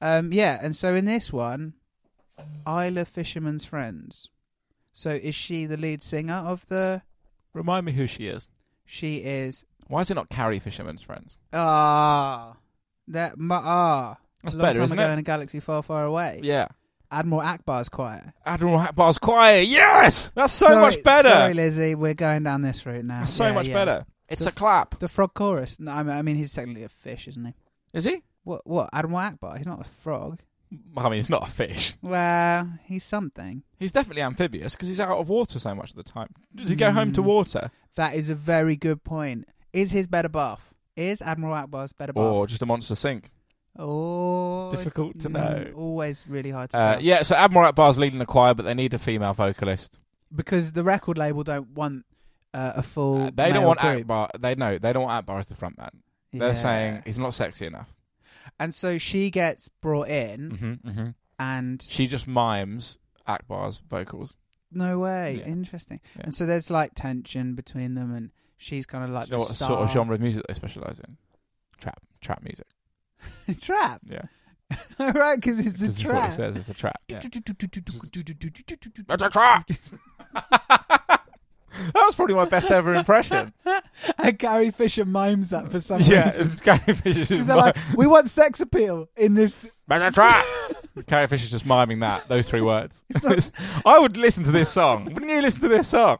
Um, 0.00 0.32
yeah, 0.32 0.58
and 0.62 0.74
so 0.74 0.94
in 0.94 1.04
this 1.04 1.32
one, 1.32 1.74
Isla 2.66 3.04
Fisherman's 3.04 3.64
Friends. 3.64 4.30
So 4.92 5.10
is 5.10 5.34
she 5.34 5.66
the 5.66 5.76
lead 5.76 6.02
singer 6.02 6.34
of 6.34 6.66
the? 6.68 7.02
Remind 7.54 7.86
me 7.86 7.92
who 7.92 8.06
she 8.06 8.26
is. 8.26 8.48
She 8.84 9.18
is. 9.18 9.64
Why 9.88 10.00
is 10.00 10.10
it 10.10 10.14
not 10.14 10.28
Carrie 10.30 10.58
Fisherman's 10.58 11.02
Friends? 11.02 11.38
Ah, 11.52 12.56
that 13.08 13.38
ma- 13.38 13.60
ah. 13.62 14.16
That's 14.42 14.54
a 14.54 14.58
long 14.58 14.62
better, 14.66 14.78
time 14.80 14.84
isn't 14.84 14.98
ago 14.98 15.08
it? 15.08 15.12
in 15.12 15.18
a 15.18 15.22
galaxy 15.22 15.60
far, 15.60 15.82
far 15.82 16.04
away. 16.04 16.40
Yeah. 16.42 16.68
Admiral 17.12 17.42
Ackbar's 17.42 17.88
choir. 17.88 18.32
Admiral 18.46 18.78
Ackbar's 18.80 19.18
choir. 19.18 19.60
Yes, 19.60 20.32
that's 20.34 20.52
so 20.52 20.66
Sorry- 20.66 20.80
much 20.80 21.02
better. 21.02 21.28
Sorry, 21.28 21.54
Lizzie, 21.54 21.94
we're 21.94 22.14
going 22.14 22.42
down 22.42 22.62
this 22.62 22.84
route 22.86 23.04
now. 23.04 23.20
That's 23.20 23.34
so 23.34 23.46
Yeah, 23.46 23.52
much 23.52 23.68
yeah. 23.68 23.74
better. 23.74 24.06
It's 24.28 24.44
The- 24.44 24.48
a 24.50 24.52
clap. 24.52 24.98
The 24.98 25.08
frog 25.08 25.34
chorus. 25.34 25.78
No, 25.78 25.92
I 25.92 26.02
mean, 26.02 26.16
I 26.16 26.22
mean, 26.22 26.36
he's 26.36 26.52
technically 26.52 26.84
a 26.84 26.88
fish, 26.88 27.28
isn't 27.28 27.44
he? 27.44 27.54
Is 27.92 28.04
he? 28.06 28.22
What? 28.44 28.66
What? 28.66 28.88
Admiral 28.92 29.20
Ackbar? 29.30 29.58
He's 29.58 29.66
not 29.66 29.80
a 29.80 29.84
frog. 29.84 30.40
I 30.96 31.02
mean, 31.10 31.18
he's 31.18 31.28
not 31.28 31.46
a 31.46 31.50
fish. 31.50 31.94
Well, 32.00 32.66
he's 32.84 33.04
something. 33.04 33.62
He's 33.78 33.92
definitely 33.92 34.22
amphibious 34.22 34.74
because 34.74 34.88
he's 34.88 35.00
out 35.00 35.18
of 35.18 35.28
water 35.28 35.58
so 35.58 35.74
much 35.74 35.90
of 35.90 35.96
the 35.96 36.02
time. 36.02 36.30
Does 36.54 36.70
he 36.70 36.76
go 36.76 36.90
home 36.92 37.12
to 37.12 37.20
Mm. 37.20 37.24
water 37.26 37.70
That 37.96 38.14
is 38.14 38.30
a 38.30 38.34
very 38.34 38.74
good 38.76 39.04
point. 39.04 39.46
Is 39.74 39.90
his 39.90 40.06
better 40.06 40.30
bath? 40.30 40.72
Is 40.96 41.20
Admiral 41.20 41.54
Ackbar's 41.54 41.92
better 41.92 42.14
bath? 42.14 42.22
or 42.24 42.46
just 42.46 42.62
a 42.62 42.66
monster 42.66 42.94
sink? 42.94 43.30
Oh, 43.78 44.70
Difficult 44.70 45.18
to 45.20 45.28
mm, 45.28 45.32
know. 45.32 45.72
Always 45.74 46.26
really 46.28 46.50
hard 46.50 46.70
to 46.70 46.76
Uh, 46.78 46.92
tell. 46.94 47.02
yeah, 47.02 47.22
so 47.22 47.34
Admiral 47.36 47.72
Ackbar's 47.72 47.96
leading 47.98 48.18
the 48.18 48.26
choir, 48.26 48.54
but 48.54 48.64
they 48.64 48.74
need 48.74 48.92
a 48.94 48.98
female 48.98 49.32
vocalist. 49.34 49.98
because 50.34 50.72
the 50.72 50.82
record 50.84 51.18
label 51.18 51.42
don't 51.44 51.68
want 51.70 52.04
uh, 52.54 52.72
a 52.76 52.82
full. 52.82 53.22
Uh, 53.28 53.30
they 53.34 53.50
don't 53.52 53.64
want 53.66 53.80
group. 53.80 54.06
Ackbar. 54.06 54.28
They 54.38 54.54
know 54.54 54.76
they 54.78 54.92
don't 54.92 55.04
want 55.04 55.26
Ackbar 55.26 55.38
as 55.38 55.46
the 55.46 55.54
front 55.56 55.78
man. 55.78 55.90
They're 56.32 56.48
Yeah. 56.48 56.54
saying 56.54 57.02
he's 57.06 57.18
not 57.18 57.34
sexy 57.34 57.66
enough. 57.66 57.94
and 58.60 58.74
so 58.74 58.98
she 58.98 59.30
gets 59.30 59.68
brought 59.80 60.08
in, 60.08 60.50
hmm 60.82 60.90
hmm 60.90 61.08
and 61.38 61.80
She 61.82 62.06
just 62.06 62.26
mimes 62.28 62.98
Ackbar's 63.26 63.78
vocals. 63.78 64.36
no 64.70 64.98
way, 64.98 65.36
Yeah. 65.40 65.46
interesting. 65.46 66.00
Yeah. 66.16 66.22
And 66.24 66.34
so 66.34 66.44
there's 66.46 66.70
like 66.70 66.92
tension 66.94 67.54
between 67.54 67.94
them, 67.94 68.14
and 68.14 68.30
she's 68.58 68.84
kind 68.86 69.04
of 69.04 69.10
like 69.10 69.28
you 69.28 69.32
know 69.32 69.38
the 69.38 69.44
what 69.44 69.54
star. 69.56 69.68
sort 69.68 69.80
of 69.80 69.90
genre 69.90 70.14
of 70.14 70.20
music 70.20 70.44
they 70.46 70.54
specialise 70.54 70.98
in? 70.98 71.16
Trap, 71.78 72.00
trap 72.20 72.42
music. 72.42 72.66
trap, 73.60 74.00
Yeah, 74.08 74.22
right? 74.98 75.36
Because 75.40 75.58
it's 75.64 75.80
a 75.82 75.86
this 75.86 75.98
is 75.98 76.04
what 76.04 76.10
trap. 76.12 76.30
it 76.30 76.34
says. 76.34 76.56
It's 76.56 76.68
a 76.68 76.74
trap. 76.74 77.00
Yeah. 77.08 77.20
That's 77.20 77.38
That's 79.08 79.22
a 79.22 79.30
trap. 79.30 79.68
that 80.34 81.20
was 81.94 82.14
probably 82.14 82.34
my 82.34 82.44
best 82.44 82.70
ever 82.70 82.94
impression. 82.94 83.52
and 84.18 84.38
Carrie 84.38 84.70
Fisher 84.70 85.04
mimes 85.04 85.50
that 85.50 85.70
for 85.70 85.80
some 85.80 86.00
yeah, 86.02 86.24
reason. 86.30 86.56
Carrie 86.58 86.94
Fisher's 86.94 87.28
Because 87.28 87.46
they're 87.46 87.56
like, 87.56 87.76
we 87.96 88.06
want 88.06 88.28
sex 88.30 88.60
appeal 88.60 89.08
in 89.16 89.34
this. 89.34 89.68
That's 89.88 90.16
a 90.16 90.20
trap. 90.20 90.44
Carrie 91.06 91.26
Fisher's 91.28 91.50
just 91.50 91.66
miming 91.66 92.00
that 92.00 92.28
those 92.28 92.48
three 92.48 92.60
words. 92.60 93.04
It's 93.08 93.24
not- 93.24 93.50
I 93.86 93.98
would 93.98 94.16
listen 94.16 94.44
to 94.44 94.52
this 94.52 94.70
song. 94.70 95.06
Wouldn't 95.06 95.30
you 95.30 95.40
listen 95.42 95.60
to 95.62 95.68
this 95.68 95.88
song? 95.88 96.18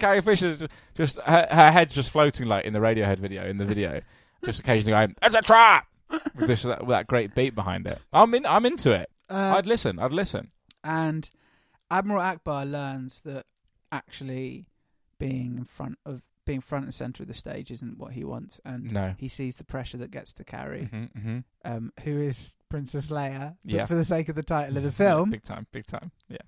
Carrie 0.00 0.20
Fisher 0.22 0.68
just 0.96 1.16
her, 1.18 1.46
her 1.50 1.70
head's 1.70 1.94
just 1.94 2.10
floating 2.10 2.48
like 2.48 2.64
in 2.64 2.72
the 2.72 2.80
Radiohead 2.80 3.18
video 3.20 3.44
in 3.44 3.56
the 3.58 3.64
video, 3.64 4.00
just 4.44 4.60
occasionally 4.60 4.92
going, 4.92 5.14
"That's 5.20 5.34
a 5.34 5.42
trap," 5.42 5.86
with 6.34 6.46
this 6.48 6.62
that, 6.62 6.80
with 6.80 6.90
that 6.90 7.06
great 7.06 7.34
beat 7.34 7.54
behind 7.54 7.86
it. 7.86 7.98
I'm 8.12 8.34
in. 8.34 8.46
I'm 8.46 8.66
into 8.66 8.90
it. 8.92 9.10
Uh, 9.28 9.54
I'd 9.56 9.66
listen. 9.66 9.98
I'd 9.98 10.12
listen. 10.12 10.50
and 10.84 11.28
Admiral 11.90 12.20
Ackbar 12.22 12.70
learns 12.70 13.20
that 13.22 13.46
actually 13.92 14.66
being 15.18 15.56
in 15.58 15.64
front 15.64 15.98
of 16.04 16.22
being 16.44 16.60
front 16.60 16.84
and 16.84 16.94
center 16.94 17.24
of 17.24 17.26
the 17.28 17.34
stage 17.34 17.72
isn't 17.72 17.98
what 17.98 18.12
he 18.12 18.22
wants, 18.24 18.60
and 18.64 18.92
No. 18.92 19.14
he 19.18 19.26
sees 19.26 19.56
the 19.56 19.64
pressure 19.64 19.96
that 19.98 20.12
gets 20.12 20.32
to 20.34 20.44
Carrie, 20.44 20.84
hmm 20.84 21.04
hmm 21.06 21.38
um, 21.64 21.92
who 22.04 22.20
is 22.20 22.56
Princess 22.68 23.10
Leia. 23.10 23.56
But 23.64 23.72
Yeah. 23.74 23.86
for 23.86 23.96
the 23.96 24.04
sake 24.04 24.28
of 24.28 24.36
the 24.36 24.44
title 24.44 24.76
of 24.76 24.84
the 24.84 24.92
film, 24.92 25.30
big 25.30 25.42
time, 25.42 25.66
big 25.72 25.86
time. 25.86 26.12
Yeah. 26.28 26.38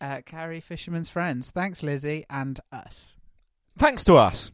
uh, 0.00 0.20
Carrie 0.24 0.60
Fisherman's 0.60 1.08
friends. 1.08 1.50
Thanks, 1.50 1.82
Lizzie, 1.82 2.24
and 2.30 2.60
us. 2.70 3.16
Thanks 3.76 4.04
to 4.04 4.14
us. 4.14 4.52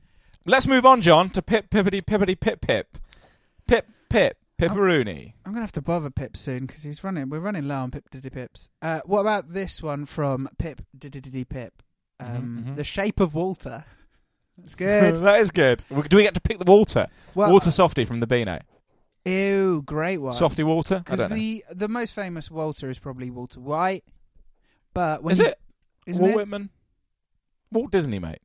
Let's 0.50 0.66
move 0.66 0.84
on, 0.84 1.00
John, 1.00 1.30
to 1.30 1.42
Pip 1.42 1.70
Pippity 1.70 2.04
Pippity 2.04 2.38
Pip 2.38 2.60
Pip 2.60 2.98
Pip 3.68 3.86
Pip 4.08 4.36
Pipperoonie. 4.58 5.34
I'm 5.46 5.52
gonna 5.52 5.60
have 5.60 5.70
to 5.72 5.80
bother 5.80 6.10
Pip 6.10 6.36
soon 6.36 6.66
because 6.66 6.82
he's 6.82 7.04
running. 7.04 7.30
We're 7.30 7.38
running 7.38 7.68
low 7.68 7.76
on 7.76 7.92
Pip 7.92 8.10
Diddy 8.10 8.30
Pips. 8.30 8.68
Uh, 8.82 8.98
what 9.04 9.20
about 9.20 9.52
this 9.52 9.80
one 9.80 10.06
from 10.06 10.48
Pip 10.58 10.80
Diddy 10.98 11.20
Diddy 11.20 11.44
Pip? 11.44 11.84
Um, 12.18 12.64
Mhm, 12.66 12.72
mhm. 12.72 12.76
The 12.76 12.82
Shape 12.82 13.20
of 13.20 13.36
Walter. 13.36 13.84
That's 14.58 14.74
good. 14.76 15.14
that 15.16 15.40
is 15.40 15.52
good. 15.52 15.84
Do 16.08 16.16
we 16.16 16.24
get 16.24 16.34
to 16.34 16.40
pick 16.40 16.58
the 16.58 16.68
Walter? 16.70 17.06
well, 17.36 17.52
Walter 17.52 17.70
Softy 17.70 18.04
from 18.04 18.18
the 18.18 18.26
Beano. 18.26 18.58
Ew, 19.24 19.82
great 19.86 20.18
one. 20.18 20.32
Softy 20.32 20.64
Walter? 20.64 20.98
Because 20.98 21.20
know. 21.20 21.28
the 21.28 21.62
the 21.72 21.88
most 21.88 22.12
famous 22.14 22.50
Walter 22.50 22.90
is 22.90 22.98
probably 22.98 23.30
Walter 23.30 23.60
White. 23.60 24.02
But 24.94 25.22
when 25.22 25.30
Is 25.32 25.38
you- 25.38 25.46
it? 25.46 25.60
Isn't 26.06 26.20
Walt 26.22 26.32
it? 26.32 26.36
Whitman? 26.38 26.70
Walt 27.70 27.92
Disney, 27.92 28.18
mate. 28.18 28.40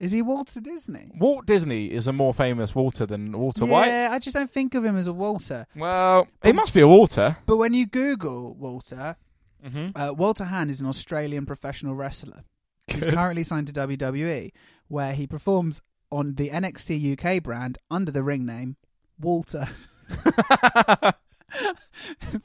Is 0.00 0.12
he 0.12 0.22
Walter 0.22 0.60
Disney? 0.60 1.10
Walt 1.18 1.44
Disney 1.46 1.86
is 1.92 2.06
a 2.08 2.12
more 2.12 2.32
famous 2.32 2.74
Walter 2.74 3.04
than 3.04 3.32
Walter 3.38 3.66
White. 3.66 3.86
yeah, 3.88 4.08
I 4.10 4.18
just 4.18 4.34
don't 4.34 4.50
think 4.50 4.74
of 4.74 4.82
him 4.84 4.96
as 4.96 5.06
a 5.06 5.12
Walter. 5.12 5.66
Well, 5.76 6.26
he 6.42 6.52
must 6.52 6.72
be 6.72 6.80
a 6.80 6.88
Walter. 6.88 7.36
But 7.44 7.58
when 7.58 7.74
you 7.74 7.86
Google 7.86 8.54
Walter, 8.54 9.16
Mm-hmm. 9.62 9.88
uh, 9.94 10.12
Walter 10.14 10.44
Hahn 10.44 10.70
is 10.70 10.80
an 10.80 10.86
Australian 10.86 11.44
professional 11.44 11.94
wrestler. 11.94 12.44
He's 12.86 13.06
currently 13.06 13.42
signed 13.42 13.66
to 13.66 13.74
WWE, 13.74 14.52
where 14.88 15.12
he 15.12 15.26
performs 15.26 15.82
on 16.10 16.36
the 16.36 16.48
NXT 16.48 17.12
UK 17.22 17.42
brand 17.42 17.76
under 17.90 18.10
the 18.10 18.22
ring 18.22 18.46
name 18.46 18.76
Walter. 19.20 19.68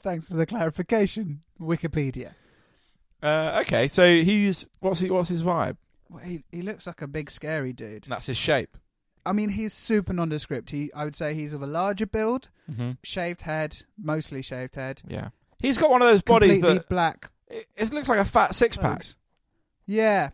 Thanks 0.02 0.28
for 0.28 0.34
the 0.34 0.46
clarification, 0.46 1.42
Wikipedia. 1.60 2.32
uh, 3.22 3.60
okay, 3.62 3.88
so 3.88 4.06
he's 4.06 4.68
what's 4.80 5.00
he? 5.00 5.10
What's 5.10 5.28
his 5.30 5.42
vibe? 5.42 5.76
Well, 6.10 6.22
he, 6.22 6.44
he 6.52 6.62
looks 6.62 6.86
like 6.86 7.02
a 7.02 7.06
big 7.06 7.30
scary 7.30 7.72
dude. 7.72 8.04
That's 8.04 8.26
his 8.26 8.36
shape. 8.36 8.76
I 9.24 9.32
mean, 9.32 9.48
he's 9.50 9.72
super 9.74 10.12
nondescript. 10.12 10.70
He, 10.70 10.92
I 10.92 11.04
would 11.04 11.14
say, 11.16 11.34
he's 11.34 11.52
of 11.52 11.62
a 11.62 11.66
larger 11.66 12.06
build, 12.06 12.48
Mm-hmm. 12.70 12.92
shaved 13.04 13.42
head, 13.42 13.76
mostly 14.00 14.42
shaved 14.42 14.74
head, 14.76 15.02
Yeah, 15.08 15.28
he's 15.58 15.78
got 15.78 15.90
one 15.90 16.02
of 16.02 16.08
those 16.08 16.22
bodies 16.22 16.54
completely 16.54 16.78
that 16.78 16.88
black. 16.88 17.30
it, 17.48 17.66
it 17.76 17.92
looks 17.92 18.08
like 18.08 18.18
a 18.18 18.24
fat 18.24 18.54
six 18.54 18.76
pack. 18.76 18.90
clothes. 19.00 19.14
Yeah. 19.86 20.30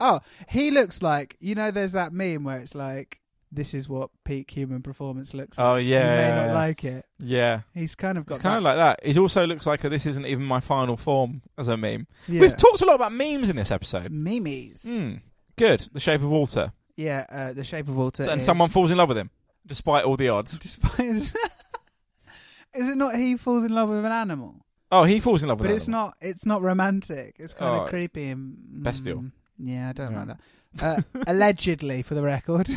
Oh, 0.00 0.20
he 0.48 0.70
looks 0.72 1.02
like 1.02 1.36
you 1.40 1.54
know. 1.54 1.70
There's 1.70 1.92
that 1.92 2.12
meme 2.12 2.42
where 2.44 2.58
it's 2.58 2.74
like, 2.74 3.20
"This 3.52 3.74
is 3.74 3.88
what 3.88 4.10
peak 4.24 4.50
human 4.50 4.82
performance 4.82 5.34
looks 5.34 5.58
like." 5.58 5.66
Oh, 5.66 5.76
yeah, 5.76 6.28
you 6.28 6.32
may 6.34 6.46
not 6.46 6.54
like 6.54 6.82
it. 6.84 7.04
Yeah, 7.18 7.60
He's 7.74 7.94
kind 7.94 8.16
of 8.18 8.26
got 8.26 8.36
it's 8.36 8.42
kind 8.42 8.56
of 8.56 8.62
like 8.62 8.76
that. 8.76 9.04
He 9.06 9.18
also 9.18 9.46
looks 9.46 9.66
like 9.66 9.84
a, 9.84 9.88
this 9.88 10.06
isn't 10.06 10.26
even 10.26 10.44
my 10.44 10.60
final 10.60 10.96
form 10.96 11.42
as 11.58 11.68
a 11.68 11.76
meme. 11.76 12.06
yeah. 12.28 12.40
We've 12.40 12.56
talked 12.56 12.80
a 12.82 12.86
lot 12.86 12.94
about 12.96 13.12
memes 13.12 13.50
in 13.50 13.56
this 13.56 13.70
episode. 13.70 14.10
memes. 14.10 14.84
Hmm. 14.84 15.14
Good. 15.56 15.88
The 15.92 16.00
shape 16.00 16.22
of 16.22 16.28
Walter. 16.30 16.72
Yeah, 16.96 17.24
uh, 17.30 17.52
the 17.52 17.64
shape 17.64 17.88
of 17.88 17.96
Walter. 17.96 18.24
and 18.30 18.40
is- 18.40 18.46
someone 18.46 18.70
falls 18.70 18.90
in 18.90 18.96
love 18.98 19.08
with 19.08 19.18
him, 19.18 19.30
despite 19.66 20.04
all 20.04 20.16
the 20.16 20.28
odds. 20.30 20.58
Despite, 20.58 21.00
is 22.74 22.88
it 22.88 22.96
not 22.96 23.14
he 23.16 23.36
falls 23.36 23.64
in 23.64 23.72
love 23.74 23.88
with 23.88 24.04
an 24.04 24.12
animal? 24.12 24.64
Oh, 24.90 25.04
he 25.04 25.20
falls 25.20 25.42
in 25.42 25.48
love 25.48 25.58
with 25.60 25.68
But 25.68 25.70
an 25.70 25.76
it's 25.76 25.88
animal. 25.88 26.06
not. 26.06 26.14
It's 26.20 26.46
not 26.46 26.62
romantic. 26.62 27.36
It's 27.38 27.54
kind 27.54 27.74
Oh, 27.76 27.84
of 27.84 27.88
creepy 27.88 28.28
and 28.28 28.56
mm, 28.56 28.82
bestial. 28.82 29.24
Yeah, 29.58 29.88
I 29.90 29.92
don't 29.92 30.12
Yeah. 30.12 30.18
like 30.18 30.26
that. 30.28 30.40
Uh, 30.80 31.02
allegedly, 31.26 32.02
for 32.02 32.14
the 32.14 32.22
record. 32.22 32.68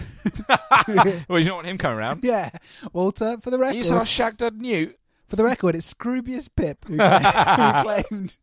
well, 1.30 1.40
you 1.40 1.46
don't 1.46 1.56
want 1.56 1.68
him 1.68 1.78
coming 1.78 1.98
around. 1.98 2.24
yeah, 2.24 2.50
Walter, 2.94 3.38
for 3.40 3.52
the 3.52 3.60
record. 3.60 3.78
You 3.78 4.06
shagged 4.06 4.42
a 4.42 4.52
newt. 4.52 4.98
For 5.28 5.36
the 5.38 5.44
record, 5.44 5.76
it's 5.76 5.92
Scroobius 5.94 6.50
Pip 6.56 6.86
who, 6.88 6.98
who 6.98 6.98
claimed. 8.10 8.38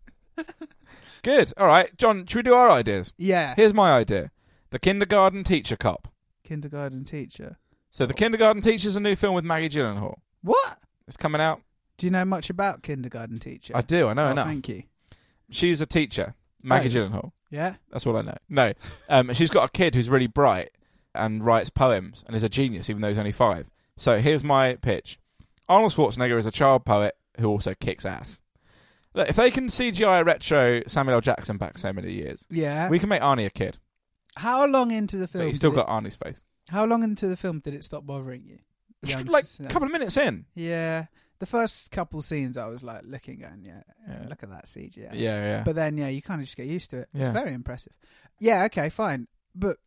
Good. 1.23 1.53
All 1.57 1.67
right, 1.67 1.97
John. 1.97 2.27
Should 2.27 2.39
we 2.39 2.43
do 2.43 2.55
our 2.55 2.71
ideas? 2.71 3.13
Yeah, 3.19 3.55
Here's 3.57 3.75
my 3.75 3.93
idea: 3.93 4.31
the 4.71 4.79
kindergarten 4.79 5.45
teacher 5.45 5.77
cop. 5.77 6.09
kindergarten 6.45 7.05
teacher. 7.05 7.59
So 7.91 8.07
the 8.07 8.15
kindergarten 8.15 8.63
teacher's 8.63 8.97
a 8.97 9.01
new 9.01 9.15
film 9.15 9.35
with 9.35 9.45
Maggie 9.45 9.69
Gyllenhaal. 9.69 10.17
What? 10.43 10.79
It's 11.07 11.17
coming 11.17 11.41
out. 11.41 11.61
Do 11.99 12.07
you 12.07 12.11
know 12.11 12.25
much 12.25 12.49
about 12.51 12.83
kindergarten 12.83 13.39
teacher? 13.39 13.77
I 13.77 13.83
do. 13.83 14.09
I 14.09 14.15
know 14.15 14.29
Oh, 14.29 14.31
enough. 14.31 14.47
Thank 14.47 14.69
you. 14.69 14.83
She's 15.51 15.81
a 15.83 15.87
teacher, 15.87 16.35
Maggie 16.63 16.89
Oh. 16.99 17.03
Gyllenhaal. 17.09 17.33
Yeah. 17.51 17.75
That's 17.91 18.07
all 18.07 18.17
I 18.17 18.23
know. 18.23 18.37
No, 18.49 18.73
um, 19.09 19.33
she's 19.35 19.51
got 19.51 19.65
a 19.65 19.69
kid 19.71 19.95
who's 19.95 20.09
really 20.09 20.27
bright 20.27 20.71
and 21.15 21.45
writes 21.45 21.69
poems 21.71 22.25
and 22.27 22.35
is 22.35 22.43
a 22.43 22.49
genius, 22.49 22.89
even 22.89 23.03
though 23.03 23.09
he's 23.09 23.19
only 23.19 23.33
five. 23.33 23.69
So 23.99 24.19
here's 24.21 24.43
my 24.43 24.75
pitch: 24.77 25.19
Arnold 25.69 25.93
Schwarzenegger 25.93 26.39
is 26.39 26.47
a 26.47 26.51
child 26.51 26.85
poet 26.85 27.15
who 27.39 27.49
also 27.49 27.75
kicks 27.75 28.05
ass. 28.07 28.41
Look, 29.15 29.29
if 29.29 29.37
they 29.37 29.51
can 29.51 29.67
CGI 29.69 30.25
retro 30.25 30.81
Samuel 30.87 31.17
L. 31.17 31.21
Jackson 31.21 31.59
back 31.59 31.77
so 31.77 31.93
many 31.93 32.13
years, 32.13 32.47
Yeah. 32.51 32.89
we 32.89 32.99
can 32.99 33.11
make 33.11 33.21
Arnie 33.21 33.45
a 33.47 33.51
kid. 33.51 33.79
how 34.37 34.65
long 34.67 34.91
into 34.91 35.19
the 35.19 35.29
film? 35.29 35.45
But 35.45 35.49
he's 35.49 35.59
still 35.59 35.71
got 35.71 35.87
it- 35.89 35.89
Arnie's 36.05 36.17
face. 36.17 36.41
How 36.71 36.87
long 36.87 37.03
into 37.03 37.29
the 37.29 37.37
film 37.37 37.59
did 37.61 37.75
it 37.75 37.85
stop 37.85 38.07
bothering 38.07 38.45
you? 38.45 38.59
Young 39.03 39.25
like 39.27 39.45
a 39.61 39.65
couple 39.65 39.85
of 39.87 39.93
minutes 39.93 40.17
in. 40.17 40.47
Yeah, 40.55 41.07
The 41.43 41.47
first 41.47 41.91
couple 41.91 42.23
scenes, 42.23 42.57
I 42.57 42.69
was 42.69 42.85
like 42.85 43.01
looking, 43.05 43.41
going, 43.41 43.65
yeah, 43.65 43.83
Yeah. 44.09 44.27
look 44.29 44.45
at 44.45 44.51
that 44.51 44.67
CGI. 44.67 45.09
Yeah, 45.13 45.41
yeah. 45.43 45.63
But 45.65 45.75
then, 45.75 45.97
yeah, 45.97 46.07
you 46.07 46.23
kind 46.23 46.41
of 46.41 46.45
just 46.45 46.57
get 46.57 46.69
used 46.69 46.91
to 46.91 46.99
it. 46.99 47.09
It's 47.13 47.27
very 47.31 47.53
impressive. 47.53 47.93
Yeah, 48.39 48.63
okay, 48.67 48.91
fine. 48.91 49.27
But 49.53 49.79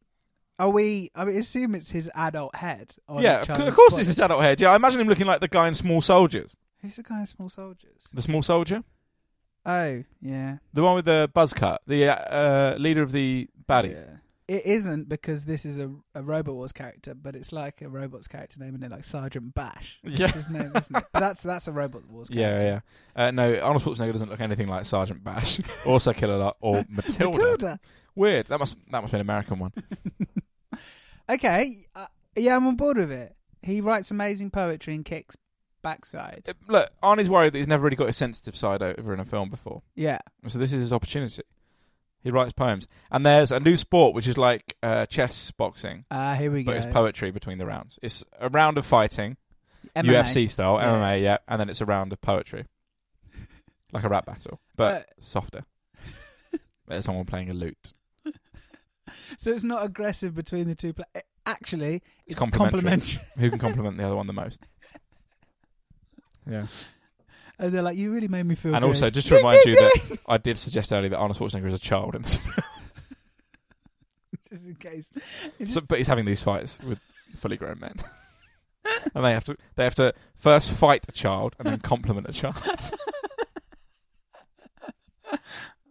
are 0.60 0.70
we? 0.70 1.12
I 1.16 1.24
mean, 1.24 1.38
assume 1.38 1.74
it's 1.76 1.92
his 1.92 2.12
adult 2.14 2.56
head. 2.56 2.94
On 3.08 3.24
yeah, 3.24 3.40
of, 3.40 3.50
of 3.52 3.74
course 3.74 3.94
body. 3.94 4.02
it's 4.02 4.08
his 4.10 4.20
adult 4.20 4.42
head. 4.42 4.60
Yeah, 4.60 4.72
I 4.72 4.76
imagine 4.76 5.00
him 5.00 5.08
looking 5.08 5.28
like 5.28 5.40
the 5.40 5.48
guy 5.48 5.70
in 5.70 5.76
Small 5.76 6.02
Soldiers. 6.02 6.58
Who's 6.82 6.98
the 6.98 7.04
guy 7.04 7.22
in 7.22 7.26
Small 7.26 7.48
Soldiers? 7.48 8.10
The 8.14 8.22
Small 8.22 8.42
Soldier? 8.44 8.84
Oh, 9.66 10.04
yeah. 10.22 10.58
The 10.74 10.84
one 10.84 10.96
with 10.96 11.06
the 11.06 11.32
buzz 11.34 11.54
cut. 11.54 11.82
The 11.88 12.10
uh, 12.10 12.76
leader 12.78 13.02
of 13.02 13.14
the 13.14 13.48
baddies. 13.66 14.04
Yeah. 14.06 14.18
It 14.48 14.64
isn't 14.66 15.10
because 15.10 15.46
this 15.46 15.66
is 15.66 15.80
a, 15.80 15.92
a 16.14 16.22
Robot 16.22 16.54
Wars 16.54 16.72
character, 16.72 17.16
but 17.16 17.36
it's 17.36 17.52
like 17.52 17.82
a 17.82 17.90
robot's 17.90 18.28
character 18.28 18.60
name 18.60 18.76
in 18.76 18.84
it, 18.84 18.92
like 18.92 19.04
Sergeant 19.04 19.56
Bash. 19.56 20.00
That's 20.04 20.20
Yeah. 20.20 20.28
his 20.32 20.50
name, 20.50 20.72
isn't 20.76 20.96
it? 20.96 21.04
But 21.12 21.20
that's 21.20 21.42
that's 21.42 21.68
a 21.68 21.72
Robot 21.72 22.06
Wars 22.08 22.30
Yeah, 22.32 22.60
character. 22.60 22.84
yeah. 23.18 23.26
Uh, 23.28 23.32
no, 23.32 23.56
Arnold 23.60 23.82
Schwarzenegger 23.82 24.12
doesn't 24.12 24.30
look 24.30 24.40
anything 24.42 24.68
like 24.68 24.86
Sergeant 24.86 25.24
Bash 25.24 25.60
or 25.86 26.00
Sir 26.00 26.14
Killalot 26.14 26.54
or 26.62 26.86
Matilda. 26.90 27.38
Matilda. 27.38 27.80
Weird. 28.16 28.46
That 28.48 28.60
must 28.60 28.78
that 28.92 29.02
must 29.02 29.12
be 29.14 29.18
an 29.18 29.22
American 29.22 29.58
one. 29.60 29.74
Okay, 31.28 31.74
uh, 31.96 32.06
yeah, 32.36 32.56
I'm 32.56 32.68
on 32.68 32.76
board 32.76 32.98
with 32.98 33.12
it. 33.12 33.36
He 33.64 33.82
writes 33.82 34.12
amazing 34.12 34.52
poetry 34.52 34.94
and 34.94 35.04
kicks 35.04 35.36
backside. 35.82 36.44
Uh, 36.48 36.54
Look, 36.68 36.90
Arnie's 37.02 37.30
worried 37.32 37.54
that 37.54 37.58
he's 37.58 37.68
never 37.68 37.84
really 37.84 37.96
got 37.96 38.08
his 38.08 38.18
sensitive 38.18 38.56
side 38.56 38.84
over 38.84 39.12
in 39.12 39.20
a 39.20 39.26
film 39.26 39.50
before. 39.50 39.82
Yeah. 39.96 40.20
So 40.48 40.60
this 40.60 40.72
is 40.72 40.82
his 40.82 40.94
opportunity. 40.94 41.42
He 42.26 42.32
writes 42.32 42.52
poems, 42.54 42.88
and 43.12 43.24
there's 43.26 43.52
a 43.52 43.60
new 43.60 43.78
sport 43.78 44.16
which 44.16 44.28
is 44.28 44.36
like 44.38 44.76
uh, 44.84 45.06
chess 45.06 45.52
boxing, 45.52 46.04
Ah, 46.12 46.34
here 46.34 46.50
we 46.52 46.64
but 46.64 46.72
go. 46.72 46.78
it's 46.78 46.86
poetry 46.88 47.30
between 47.30 47.60
the 47.60 47.68
rounds. 47.68 48.00
It's 48.02 48.26
a 48.40 48.50
round 48.50 48.78
of 48.80 48.86
fighting, 48.86 49.38
MMA. 49.96 50.08
UFC 50.24 50.50
style, 50.50 50.80
Yeah. 50.82 50.90
MMA, 50.96 51.22
yeah, 51.22 51.38
and 51.48 51.60
then 51.60 51.70
it's 51.70 51.82
a 51.82 51.86
round 51.86 52.12
of 52.12 52.20
poetry, 52.22 52.66
like 53.94 54.04
a 54.04 54.10
rap 54.10 54.26
battle, 54.26 54.60
but 54.76 54.94
Uh, 54.94 55.04
softer. 55.22 55.66
There's 56.88 57.06
someone 57.06 57.26
playing 57.26 57.52
a 57.52 57.54
lute. 57.54 57.94
So 59.38 59.52
it's 59.52 59.64
not 59.64 59.86
aggressive 59.86 60.34
between 60.36 60.68
the 60.68 60.76
two. 60.76 60.92
Pla- 60.94 61.06
eh, 61.14 61.22
Actually, 61.46 62.02
it's, 62.26 62.36
complimentary. 62.36 62.80
complimentary. 62.82 63.22
Who 63.40 63.50
can 63.52 63.60
compliment 63.60 63.98
the 63.98 64.04
other 64.06 64.16
one 64.16 64.26
the 64.28 64.34
most? 64.34 64.66
Yeah. 66.50 66.66
And 67.60 67.74
they're 67.74 67.82
like, 67.82 67.98
"You 67.98 68.12
really 68.14 68.28
made 68.28 68.44
me 68.46 68.56
feel." 68.56 68.74
and 68.76 68.82
good." 68.84 68.88
also, 68.88 69.10
just 69.10 69.28
to 69.30 69.36
remind 69.38 69.60
you 69.66 69.76
that 69.76 70.18
I 70.28 70.38
did 70.38 70.58
suggest 70.58 70.92
earlier 70.94 71.10
that 71.10 71.18
Arnold 71.18 71.38
Schwarzenegger 71.38 71.68
is 71.68 71.74
a 71.74 71.80
child 71.80 72.16
in 72.16 72.22
this 72.24 72.36
film, 72.38 72.56
just 74.50 74.66
in 74.66 74.76
case. 74.76 75.12
It 75.60 75.70
so, 75.70 75.82
but 75.82 75.98
he's 75.98 76.08
having 76.08 76.26
these 76.26 76.44
fights 76.44 76.82
with 76.84 77.00
fully 77.36 77.58
grown 77.58 77.80
men, 77.80 77.96
and 79.16 79.24
they 79.26 79.32
have 79.34 79.44
to 79.46 79.58
they 79.76 79.84
have 79.84 79.96
to 79.96 80.14
first 80.36 80.72
fight 80.72 81.06
a 81.08 81.12
child 81.12 81.56
and 81.60 81.68
then 81.68 81.80
compliment 81.80 82.28
a 82.30 82.34
child. 82.34 82.56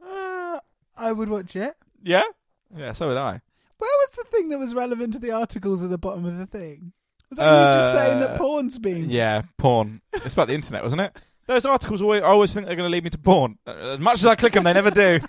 Uh, 0.07 0.59
I 0.97 1.13
would 1.13 1.29
watch 1.29 1.57
it. 1.57 1.75
yeah, 2.03 2.23
yeah. 2.77 2.93
So 2.93 3.09
would 3.09 3.17
I. 3.17 3.41
Where 3.79 3.91
was 3.91 4.11
the 4.17 4.25
thing 4.31 4.49
that 4.51 4.59
was 4.59 4.75
relevant 4.75 5.13
to 5.15 5.19
the 5.19 5.33
articles 5.33 5.83
at 5.83 5.91
the 5.91 5.99
bottom 5.99 6.25
of 6.25 6.39
the 6.39 6.47
thing? 6.47 6.93
Was 7.31 7.39
that 7.39 7.73
you 7.75 7.81
just 7.81 7.93
saying 7.93 8.21
that 8.21 8.31
Uh, 8.31 8.39
porn's 8.39 8.79
being? 8.79 9.11
Yeah, 9.11 9.43
porn. 9.59 10.01
It's 10.13 10.33
about 10.35 10.47
the 10.47 10.55
internet, 10.55 10.83
wasn't 10.85 11.03
it? 11.03 11.17
Those 11.47 11.67
articles 11.67 12.01
always, 12.01 12.23
I 12.23 12.27
always 12.27 12.53
think 12.55 12.67
they're 12.67 12.77
going 12.77 12.89
to 12.89 12.93
lead 12.93 13.05
me 13.05 13.11
to 13.11 13.19
porn. 13.19 13.59
Uh, 13.67 13.71
As 13.71 14.01
much 14.01 14.21
as 14.21 14.27
I 14.27 14.35
click 14.35 14.55
them, 14.55 14.65
they 14.65 14.73
never 14.73 14.91
do. 14.91 15.21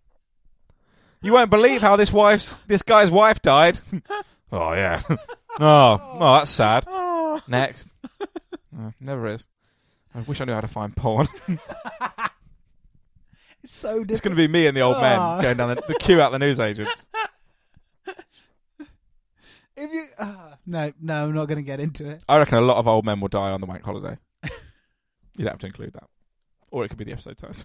you 1.22 1.32
won't 1.32 1.50
believe 1.50 1.82
how 1.82 1.96
this 1.96 2.12
wife's 2.12 2.54
this 2.66 2.82
guy's 2.82 3.10
wife 3.10 3.42
died. 3.42 3.78
oh 4.52 4.72
yeah. 4.72 5.02
oh, 5.60 6.00
oh, 6.20 6.34
that's 6.38 6.50
sad. 6.50 6.84
Oh. 6.86 7.40
Next. 7.46 7.92
Uh, 8.20 8.90
never 9.00 9.26
is. 9.28 9.46
I 10.14 10.20
wish 10.20 10.40
I 10.40 10.44
knew 10.46 10.54
how 10.54 10.60
to 10.62 10.68
find 10.68 10.96
porn. 10.96 11.28
It's 13.62 13.74
so 13.76 14.02
it's 14.08 14.22
going 14.22 14.34
to 14.34 14.40
be 14.40 14.48
me 14.48 14.66
and 14.66 14.74
the 14.76 14.80
old 14.80 14.96
Oh. 14.96 15.00
men 15.02 15.42
going 15.42 15.56
down 15.58 15.68
the, 15.76 15.82
the 15.86 15.94
queue 15.94 16.20
out 16.20 16.32
the 16.32 16.38
newsagents. 16.38 16.90
If 19.76 19.92
you, 19.94 20.04
ah, 20.18 20.56
no, 20.66 20.92
no, 21.00 21.24
I'm 21.24 21.34
not 21.34 21.46
going 21.46 21.56
to 21.56 21.62
get 21.62 21.80
into 21.80 22.06
it. 22.08 22.22
I 22.28 22.36
reckon 22.38 22.58
a 22.58 22.60
lot 22.62 22.76
of 22.78 22.86
old 22.88 23.04
men 23.06 23.20
will 23.20 23.28
die 23.28 23.50
on 23.50 23.60
the 23.60 23.66
wank 23.66 23.82
holiday. 23.82 24.16
You'd 25.40 25.48
have 25.48 25.58
to 25.60 25.66
include 25.66 25.94
that, 25.94 26.04
or 26.70 26.84
it 26.84 26.88
could 26.90 26.98
be 26.98 27.04
the 27.04 27.12
episode 27.12 27.38
title. 27.38 27.64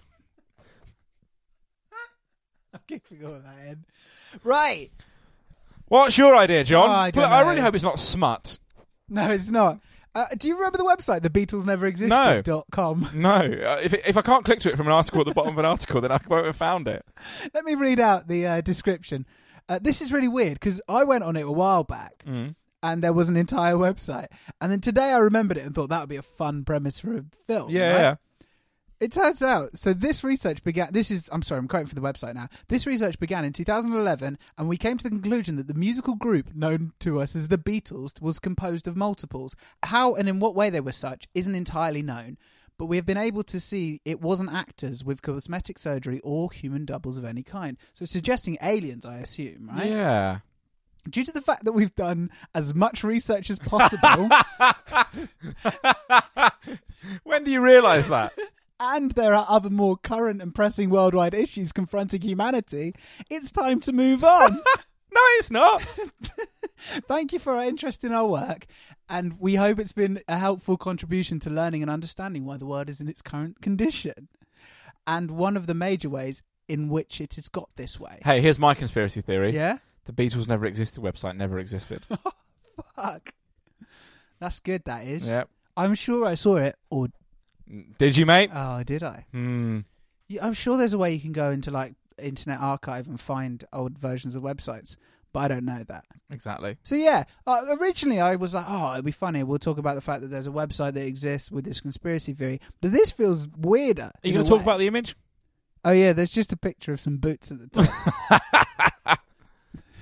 I'm 2.72 2.80
keeping 2.86 3.24
all 3.24 3.32
that 3.40 3.68
in. 3.68 3.84
Right. 4.42 4.90
What's 5.88 6.16
your 6.16 6.34
idea, 6.34 6.64
John? 6.64 6.88
Oh, 6.88 6.92
I 6.92 7.10
don't 7.10 7.24
I 7.30 7.42
know. 7.42 7.48
really 7.50 7.60
hope 7.60 7.74
it's 7.74 7.84
not 7.84 8.00
smut. 8.00 8.58
No, 9.10 9.30
it's 9.30 9.50
not. 9.50 9.80
Uh, 10.14 10.24
do 10.38 10.48
you 10.48 10.56
remember 10.56 10.78
the 10.78 10.84
website, 10.84 11.20
the 11.20 11.28
Beatles 11.28 11.66
Never 11.66 11.86
Existed 11.86 12.08
No. 12.08 12.40
dot 12.40 12.64
com? 12.72 13.10
No, 13.14 13.34
uh, 13.34 13.78
if 13.82 13.92
if 13.92 14.16
I 14.16 14.22
can't 14.22 14.44
click 14.44 14.60
to 14.60 14.70
it 14.70 14.76
from 14.78 14.86
an 14.86 14.92
article 14.94 15.20
at 15.20 15.26
the 15.26 15.34
bottom 15.34 15.52
of 15.52 15.58
an 15.58 15.66
article, 15.66 16.00
then 16.00 16.10
I 16.12 16.18
won't 16.28 16.46
have 16.46 16.56
found 16.56 16.88
it. 16.88 17.04
Let 17.52 17.64
me 17.66 17.74
read 17.74 18.00
out 18.00 18.26
the 18.26 18.46
uh, 18.46 18.60
description. 18.62 19.26
Uh, 19.68 19.78
this 19.82 20.00
is 20.00 20.10
really 20.12 20.28
weird 20.28 20.54
because 20.54 20.80
I 20.88 21.04
went 21.04 21.24
on 21.24 21.36
it 21.36 21.42
a 21.46 21.52
while 21.52 21.84
back 21.84 22.24
Mm. 22.26 22.54
And 22.92 23.02
there 23.02 23.12
was 23.12 23.28
an 23.28 23.36
entire 23.36 23.74
website. 23.74 24.28
And 24.60 24.70
then 24.72 24.80
today 24.80 25.12
I 25.12 25.18
remembered 25.18 25.58
it 25.58 25.66
and 25.66 25.74
thought 25.74 25.88
that 25.90 26.00
would 26.00 26.08
be 26.08 26.16
a 26.16 26.22
fun 26.22 26.64
premise 26.64 27.00
for 27.00 27.16
a 27.16 27.24
film. 27.46 27.70
Yeah, 27.70 27.90
right? 27.90 28.00
yeah. 28.00 28.14
It 28.98 29.12
turns 29.12 29.42
out, 29.42 29.76
so 29.76 29.92
this 29.92 30.24
research 30.24 30.64
began. 30.64 30.88
This 30.90 31.10
is, 31.10 31.28
I'm 31.30 31.42
sorry, 31.42 31.58
I'm 31.58 31.68
quoting 31.68 31.86
from 31.86 32.02
the 32.02 32.08
website 32.08 32.34
now. 32.34 32.48
This 32.68 32.86
research 32.86 33.18
began 33.18 33.44
in 33.44 33.52
2011, 33.52 34.38
and 34.56 34.68
we 34.68 34.78
came 34.78 34.96
to 34.96 35.04
the 35.04 35.10
conclusion 35.10 35.56
that 35.56 35.68
the 35.68 35.74
musical 35.74 36.14
group 36.14 36.54
known 36.54 36.92
to 37.00 37.20
us 37.20 37.36
as 37.36 37.48
the 37.48 37.58
Beatles 37.58 38.18
was 38.22 38.38
composed 38.38 38.88
of 38.88 38.96
multiples. 38.96 39.54
How 39.82 40.14
and 40.14 40.30
in 40.30 40.40
what 40.40 40.54
way 40.54 40.70
they 40.70 40.80
were 40.80 40.92
such 40.92 41.28
isn't 41.34 41.54
entirely 41.54 42.00
known, 42.00 42.38
but 42.78 42.86
we 42.86 42.96
have 42.96 43.04
been 43.04 43.18
able 43.18 43.44
to 43.44 43.60
see 43.60 44.00
it 44.06 44.22
wasn't 44.22 44.52
actors 44.52 45.04
with 45.04 45.20
cosmetic 45.20 45.78
surgery 45.78 46.20
or 46.24 46.50
human 46.50 46.86
doubles 46.86 47.18
of 47.18 47.26
any 47.26 47.42
kind. 47.42 47.76
So 47.92 48.06
suggesting 48.06 48.56
aliens, 48.62 49.04
I 49.04 49.18
assume, 49.18 49.70
right? 49.74 49.90
Yeah. 49.90 50.38
Due 51.08 51.24
to 51.24 51.32
the 51.32 51.40
fact 51.40 51.64
that 51.64 51.72
we've 51.72 51.94
done 51.94 52.30
as 52.54 52.74
much 52.74 53.04
research 53.04 53.50
as 53.50 53.58
possible, 53.58 54.28
when 57.22 57.44
do 57.44 57.50
you 57.50 57.60
realise 57.60 58.08
that? 58.08 58.32
and 58.80 59.12
there 59.12 59.34
are 59.34 59.46
other 59.48 59.70
more 59.70 59.96
current 59.96 60.42
and 60.42 60.54
pressing 60.54 60.90
worldwide 60.90 61.34
issues 61.34 61.72
confronting 61.72 62.22
humanity, 62.22 62.94
it's 63.30 63.50
time 63.50 63.80
to 63.80 63.92
move 63.92 64.22
on. 64.24 64.52
no, 65.14 65.20
it's 65.38 65.50
not. 65.50 65.82
Thank 66.78 67.32
you 67.32 67.38
for 67.38 67.54
our 67.54 67.64
interest 67.64 68.04
in 68.04 68.12
our 68.12 68.26
work, 68.26 68.66
and 69.08 69.40
we 69.40 69.54
hope 69.54 69.78
it's 69.78 69.92
been 69.92 70.20
a 70.28 70.36
helpful 70.36 70.76
contribution 70.76 71.38
to 71.40 71.50
learning 71.50 71.82
and 71.82 71.90
understanding 71.90 72.44
why 72.44 72.58
the 72.58 72.66
world 72.66 72.90
is 72.90 73.00
in 73.00 73.08
its 73.08 73.22
current 73.22 73.62
condition, 73.62 74.28
and 75.06 75.30
one 75.30 75.56
of 75.56 75.66
the 75.66 75.74
major 75.74 76.10
ways 76.10 76.42
in 76.68 76.88
which 76.88 77.20
it 77.20 77.36
has 77.36 77.48
got 77.48 77.70
this 77.76 77.98
way. 77.98 78.20
Hey, 78.24 78.40
here's 78.40 78.58
my 78.58 78.74
conspiracy 78.74 79.20
theory. 79.20 79.54
Yeah? 79.54 79.78
The 80.06 80.12
Beatles 80.12 80.48
never 80.48 80.66
existed 80.66 81.02
website 81.02 81.36
never 81.36 81.58
existed. 81.58 82.00
Fuck. 82.96 83.32
That's 84.40 84.60
good, 84.60 84.82
that 84.86 85.06
is. 85.06 85.26
yeah. 85.26 85.44
I'm 85.76 85.94
sure 85.94 86.24
I 86.26 86.34
saw 86.34 86.56
it, 86.56 86.74
or. 86.90 87.08
Did 87.98 88.16
you, 88.16 88.24
mate? 88.26 88.50
Oh, 88.54 88.82
did 88.82 89.02
I? 89.02 89.26
Hmm. 89.32 89.80
I'm 90.40 90.54
sure 90.54 90.76
there's 90.76 90.94
a 90.94 90.98
way 90.98 91.12
you 91.12 91.20
can 91.20 91.32
go 91.32 91.50
into, 91.50 91.70
like, 91.70 91.94
Internet 92.18 92.60
Archive 92.60 93.06
and 93.08 93.20
find 93.20 93.64
old 93.72 93.98
versions 93.98 94.36
of 94.36 94.42
websites, 94.42 94.96
but 95.32 95.40
I 95.40 95.48
don't 95.48 95.64
know 95.64 95.82
that. 95.88 96.04
Exactly. 96.30 96.76
So 96.82 96.94
yeah, 96.94 97.24
uh, 97.46 97.76
originally 97.80 98.20
I 98.20 98.36
was 98.36 98.54
like, 98.54 98.64
oh, 98.68 98.94
it'd 98.94 99.04
be 99.04 99.12
funny. 99.12 99.42
We'll 99.42 99.58
talk 99.58 99.76
about 99.78 99.94
the 99.96 100.00
fact 100.00 100.22
that 100.22 100.28
there's 100.28 100.46
a 100.46 100.50
website 100.50 100.94
that 100.94 101.04
exists 101.06 101.50
with 101.52 101.64
this 101.64 101.80
conspiracy 101.80 102.32
theory. 102.32 102.60
But 102.80 102.92
this 102.92 103.10
feels 103.10 103.48
weirder. 103.56 104.04
Are 104.04 104.12
you 104.22 104.30
in 104.30 104.32
going 104.34 104.40
a 104.40 104.44
to 104.44 104.48
talk 104.48 104.58
way. 104.60 104.64
about 104.64 104.78
the 104.78 104.86
image? 104.86 105.14
Oh 105.84 105.92
yeah, 105.92 106.12
there's 106.14 106.30
just 106.30 106.52
a 106.52 106.56
picture 106.56 106.92
of 106.94 107.00
some 107.00 107.18
boots 107.18 107.50
at 107.52 107.58
the 107.60 107.68
top. 107.68 108.42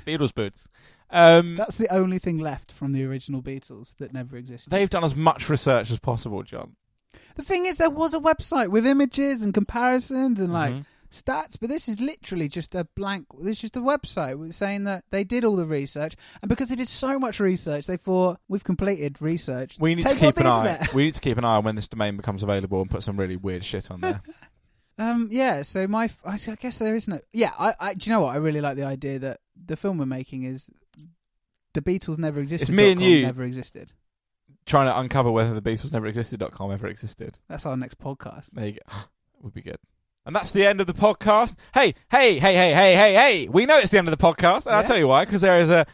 Beatles 0.04 0.34
boots. 0.34 0.68
Um, 1.10 1.56
That's 1.56 1.78
the 1.78 1.92
only 1.92 2.18
thing 2.18 2.38
left 2.38 2.72
from 2.72 2.92
the 2.92 3.04
original 3.04 3.42
Beatles 3.42 3.94
that 3.98 4.12
never 4.12 4.36
existed. 4.36 4.70
they've 4.70 4.90
done 4.90 5.04
as 5.04 5.14
much 5.14 5.48
research 5.48 5.90
as 5.90 5.98
possible, 5.98 6.42
John. 6.42 6.76
the 7.36 7.42
thing 7.42 7.66
is, 7.66 7.76
there 7.78 7.90
was 7.90 8.14
a 8.14 8.18
website 8.20 8.68
with 8.68 8.86
images 8.86 9.42
and 9.42 9.54
comparisons 9.54 10.40
and 10.40 10.52
like 10.52 10.74
Mhm. 10.74 10.84
stats, 11.12 11.56
but 11.60 11.68
this 11.68 11.88
is 11.88 12.00
literally 12.00 12.48
just 12.48 12.74
a 12.74 12.88
blank. 12.96 13.26
This 13.38 13.58
is 13.58 13.60
just 13.60 13.76
a 13.76 13.80
website 13.80 14.52
saying 14.52 14.82
that 14.84 15.04
they 15.10 15.22
did 15.22 15.44
all 15.44 15.54
the 15.54 15.66
research, 15.66 16.16
and 16.42 16.48
because 16.48 16.70
they 16.70 16.74
did 16.76 16.88
so 16.88 17.20
much 17.20 17.38
research, 17.38 17.86
they 17.86 17.96
thought 17.96 18.40
we've 18.48 18.64
completed 18.64 19.22
research. 19.22 19.76
We 19.78 19.94
need 19.94 20.02
Take 20.02 20.14
to 20.18 20.26
keep 20.32 20.38
an 20.38 20.46
eye. 20.46 20.86
We 20.94 21.04
need 21.04 21.14
to 21.14 21.20
keep 21.20 21.38
an 21.38 21.44
eye 21.44 21.56
on 21.56 21.64
when 21.64 21.76
this 21.76 21.86
domain 21.86 22.16
becomes 22.16 22.42
available 22.42 22.80
and 22.80 22.90
put 22.90 23.04
some 23.04 23.16
really 23.16 23.36
weird 23.36 23.64
shit 23.64 23.90
on 23.92 24.00
there. 24.00 24.22
Um, 24.98 25.28
yeah, 25.30 25.62
so 25.62 25.88
my, 25.88 26.08
I, 26.24 26.34
I 26.34 26.54
guess 26.54 26.78
there 26.78 26.94
is 26.94 27.08
no, 27.08 27.20
yeah, 27.32 27.52
I, 27.58 27.74
I, 27.80 27.94
do 27.94 28.08
you 28.08 28.14
know 28.14 28.20
what? 28.20 28.34
I 28.34 28.38
really 28.38 28.60
like 28.60 28.76
the 28.76 28.84
idea 28.84 29.18
that 29.18 29.40
the 29.56 29.76
film 29.76 29.98
we're 29.98 30.06
making 30.06 30.44
is 30.44 30.70
the 31.72 31.82
Beatles 31.82 32.18
never 32.18 32.40
existed. 32.40 32.68
It's 32.68 32.76
me 32.76 32.92
and 32.92 33.00
you. 33.00 33.22
never 33.22 33.42
existed. 33.42 33.92
Trying 34.66 34.86
to 34.86 34.98
uncover 34.98 35.30
whether 35.30 35.52
the 35.58 35.60
Beatles 35.60 35.92
never 35.92 36.06
existed.com 36.06 36.70
ever 36.72 36.86
existed. 36.86 37.38
That's 37.48 37.66
our 37.66 37.76
next 37.76 37.98
podcast. 37.98 38.52
There 38.52 38.66
you 38.66 38.72
go. 38.72 38.96
Would 39.42 39.54
be 39.54 39.62
good. 39.62 39.78
And 40.24 40.34
that's 40.34 40.52
the 40.52 40.64
end 40.66 40.80
of 40.80 40.86
the 40.86 40.94
podcast. 40.94 41.54
Hey, 41.74 41.94
hey, 42.10 42.38
hey, 42.38 42.54
hey, 42.54 42.72
hey, 42.72 42.94
hey, 42.94 43.14
hey. 43.14 43.48
We 43.48 43.66
know 43.66 43.76
it's 43.76 43.90
the 43.90 43.98
end 43.98 44.08
of 44.08 44.16
the 44.16 44.24
podcast. 44.24 44.64
And 44.66 44.74
I'll 44.74 44.82
tell 44.82 44.96
you 44.96 45.08
why, 45.08 45.24
because 45.26 45.42
there 45.42 45.58
is 45.58 45.68
a 45.68 45.86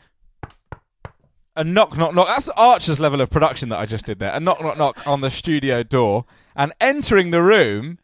A 1.56 1.64
knock, 1.64 1.96
knock, 1.96 2.14
knock. 2.14 2.28
That's 2.28 2.48
Archer's 2.50 3.00
level 3.00 3.20
of 3.20 3.28
production 3.28 3.70
that 3.70 3.80
I 3.80 3.86
just 3.86 4.06
did 4.06 4.20
there. 4.20 4.32
A 4.32 4.38
knock, 4.38 4.60
knock, 4.62 4.78
knock 4.78 5.06
on 5.06 5.20
the 5.20 5.30
studio 5.30 5.82
door, 5.82 6.26
and 6.54 6.72
entering 6.80 7.30
the 7.32 7.42
room. 7.42 7.98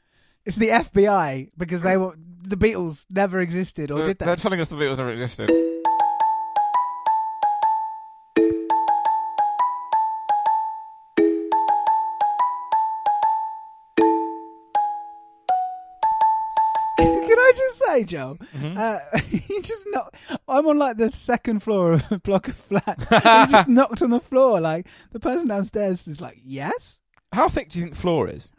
It's 0.47 0.57
the 0.57 0.69
FBI 0.69 1.51
because 1.59 1.83
they 1.83 1.97
were 1.97 2.15
the 2.17 2.57
Beatles 2.57 3.05
never 3.11 3.41
existed, 3.41 3.91
or 3.91 3.97
they're, 3.97 4.07
did 4.07 4.19
they? 4.21 4.27
They're 4.27 4.37
telling 4.37 4.61
us 4.61 4.69
the 4.69 4.77
Beatles 4.77 4.99
never 4.99 5.11
existed. 5.11 5.49
Can 16.99 17.39
I 17.39 17.53
just 17.57 17.85
say, 17.85 18.05
Joe? 18.05 18.39
Mm-hmm. 18.55 18.79
Uh, 18.79 19.19
he 19.27 19.61
just 19.63 19.85
knocked. 19.89 20.17
I'm 20.47 20.65
on 20.69 20.79
like 20.79 20.97
the 20.97 21.11
second 21.11 21.65
floor 21.65 21.95
of 21.95 22.13
a 22.13 22.21
block 22.21 22.47
of 22.47 22.55
flats. 22.55 23.09
he 23.09 23.19
just 23.51 23.69
knocked 23.69 24.01
on 24.01 24.11
the 24.11 24.21
floor. 24.21 24.61
Like 24.61 24.87
the 25.11 25.19
person 25.19 25.49
downstairs 25.49 26.07
is 26.07 26.21
like, 26.21 26.39
"Yes." 26.45 27.01
How 27.33 27.49
thick 27.49 27.71
do 27.71 27.81
you 27.81 27.87
think 27.87 27.97
the 27.97 28.01
floor 28.01 28.29
is? 28.29 28.53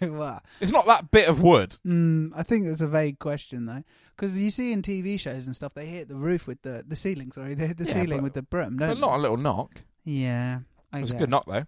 It's 0.60 0.72
not 0.72 0.86
that 0.86 1.10
bit 1.10 1.28
of 1.28 1.42
wood. 1.42 1.76
mm, 1.86 2.30
I 2.34 2.42
think 2.42 2.66
it's 2.66 2.80
a 2.80 2.86
vague 2.86 3.18
question 3.18 3.66
though, 3.66 3.82
because 4.16 4.38
you 4.38 4.50
see 4.50 4.72
in 4.72 4.82
TV 4.82 5.18
shows 5.18 5.46
and 5.46 5.54
stuff, 5.56 5.74
they 5.74 5.86
hit 5.86 6.08
the 6.08 6.14
roof 6.16 6.46
with 6.46 6.62
the 6.62 6.84
the 6.86 6.96
ceiling. 6.96 7.32
Sorry, 7.32 7.54
they 7.56 7.66
hit 7.66 7.76
the 7.78 7.84
Yeah, 7.84 7.92
ceiling 7.94 8.18
but- 8.18 8.22
with 8.24 8.34
the 8.34 8.42
broom. 8.42 8.76
Don't 8.76 8.88
But 8.88 8.98
not 8.98 9.18
a 9.18 9.22
little 9.22 9.36
knock. 9.36 9.82
they? 10.04 10.12
Yeah, 10.12 10.60
I 10.92 11.00
It's 11.00 11.10
a 11.10 11.14
guess. 11.14 11.20
good 11.20 11.30
knock, 11.30 11.44
though. 11.46 11.64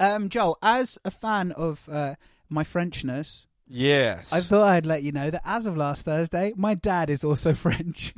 Um, 0.00 0.28
Joel, 0.28 0.58
as 0.62 0.98
a 1.04 1.10
fan 1.10 1.52
of 1.52 1.88
uh, 1.90 2.14
my 2.48 2.64
Frenchness, 2.64 3.46
Yes. 3.66 4.30
I 4.32 4.40
thought 4.40 4.62
I'd 4.68 4.84
let 4.86 5.02
you 5.02 5.10
know 5.12 5.30
that 5.30 5.40
as 5.44 5.66
of 5.66 5.74
last 5.76 6.04
Thursday, 6.04 6.52
my 6.56 6.74
dad 6.74 7.08
is 7.10 7.24
also 7.24 7.54
French. 7.64 8.12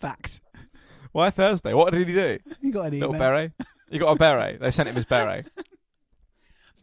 Fact. 0.00 0.40
Why 1.12 1.30
Thursday? 1.30 1.72
What 1.74 1.92
did 1.92 2.08
he 2.08 2.14
do? 2.14 2.38
You 2.60 2.72
got 2.72 2.86
an 2.88 2.94
email. 2.94 3.10
Little 3.10 3.24
beret? 3.24 3.52
You 3.90 4.00
got 4.00 4.10
a 4.12 4.16
beret. 4.16 4.60
They 4.60 4.70
sent 4.72 4.88
him 4.88 4.96
his 4.96 5.04
beret. 5.04 5.46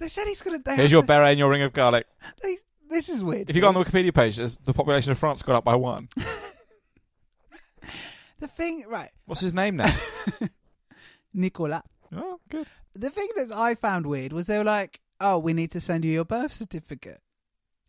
They 0.02 0.08
said 0.08 0.26
he's 0.28 0.42
gonna. 0.42 0.58
They 0.58 0.76
Here's 0.78 0.92
your 0.92 1.04
beret 1.04 1.30
and 1.30 1.40
your 1.40 1.48
ring 1.52 1.62
of 1.62 1.74
garlic. 1.74 2.08
They, 2.42 2.58
this 2.90 3.08
is 3.08 3.24
weird. 3.24 3.52
If 3.52 3.56
you 3.56 3.62
go 3.62 3.68
on 3.68 3.76
the 3.76 3.84
Wikipedia 3.84 4.12
page, 4.12 4.38
there's- 4.38 4.58
the 4.66 4.74
population 4.74 5.12
of 5.12 5.20
France 5.20 5.44
got 5.44 5.56
up 5.56 5.64
by 5.64 5.76
one. 5.76 6.10
the 8.40 8.48
thing, 8.48 8.84
right? 8.88 9.12
What's 9.26 9.42
his 9.42 9.54
name 9.54 9.76
now? 9.76 9.94
Nicolas. 11.36 11.84
oh, 12.16 12.40
good. 12.50 12.66
The 12.96 13.12
thing 13.12 13.28
that 13.36 13.52
I 13.54 13.76
found 13.76 14.08
weird 14.08 14.34
was 14.34 14.48
they 14.48 14.58
were 14.58 14.64
like, 14.64 15.00
"Oh, 15.20 15.38
we 15.38 15.54
need 15.54 15.70
to 15.72 15.80
send 15.80 16.04
you 16.04 16.12
your 16.12 16.26
birth 16.26 16.52
certificate." 16.52 17.22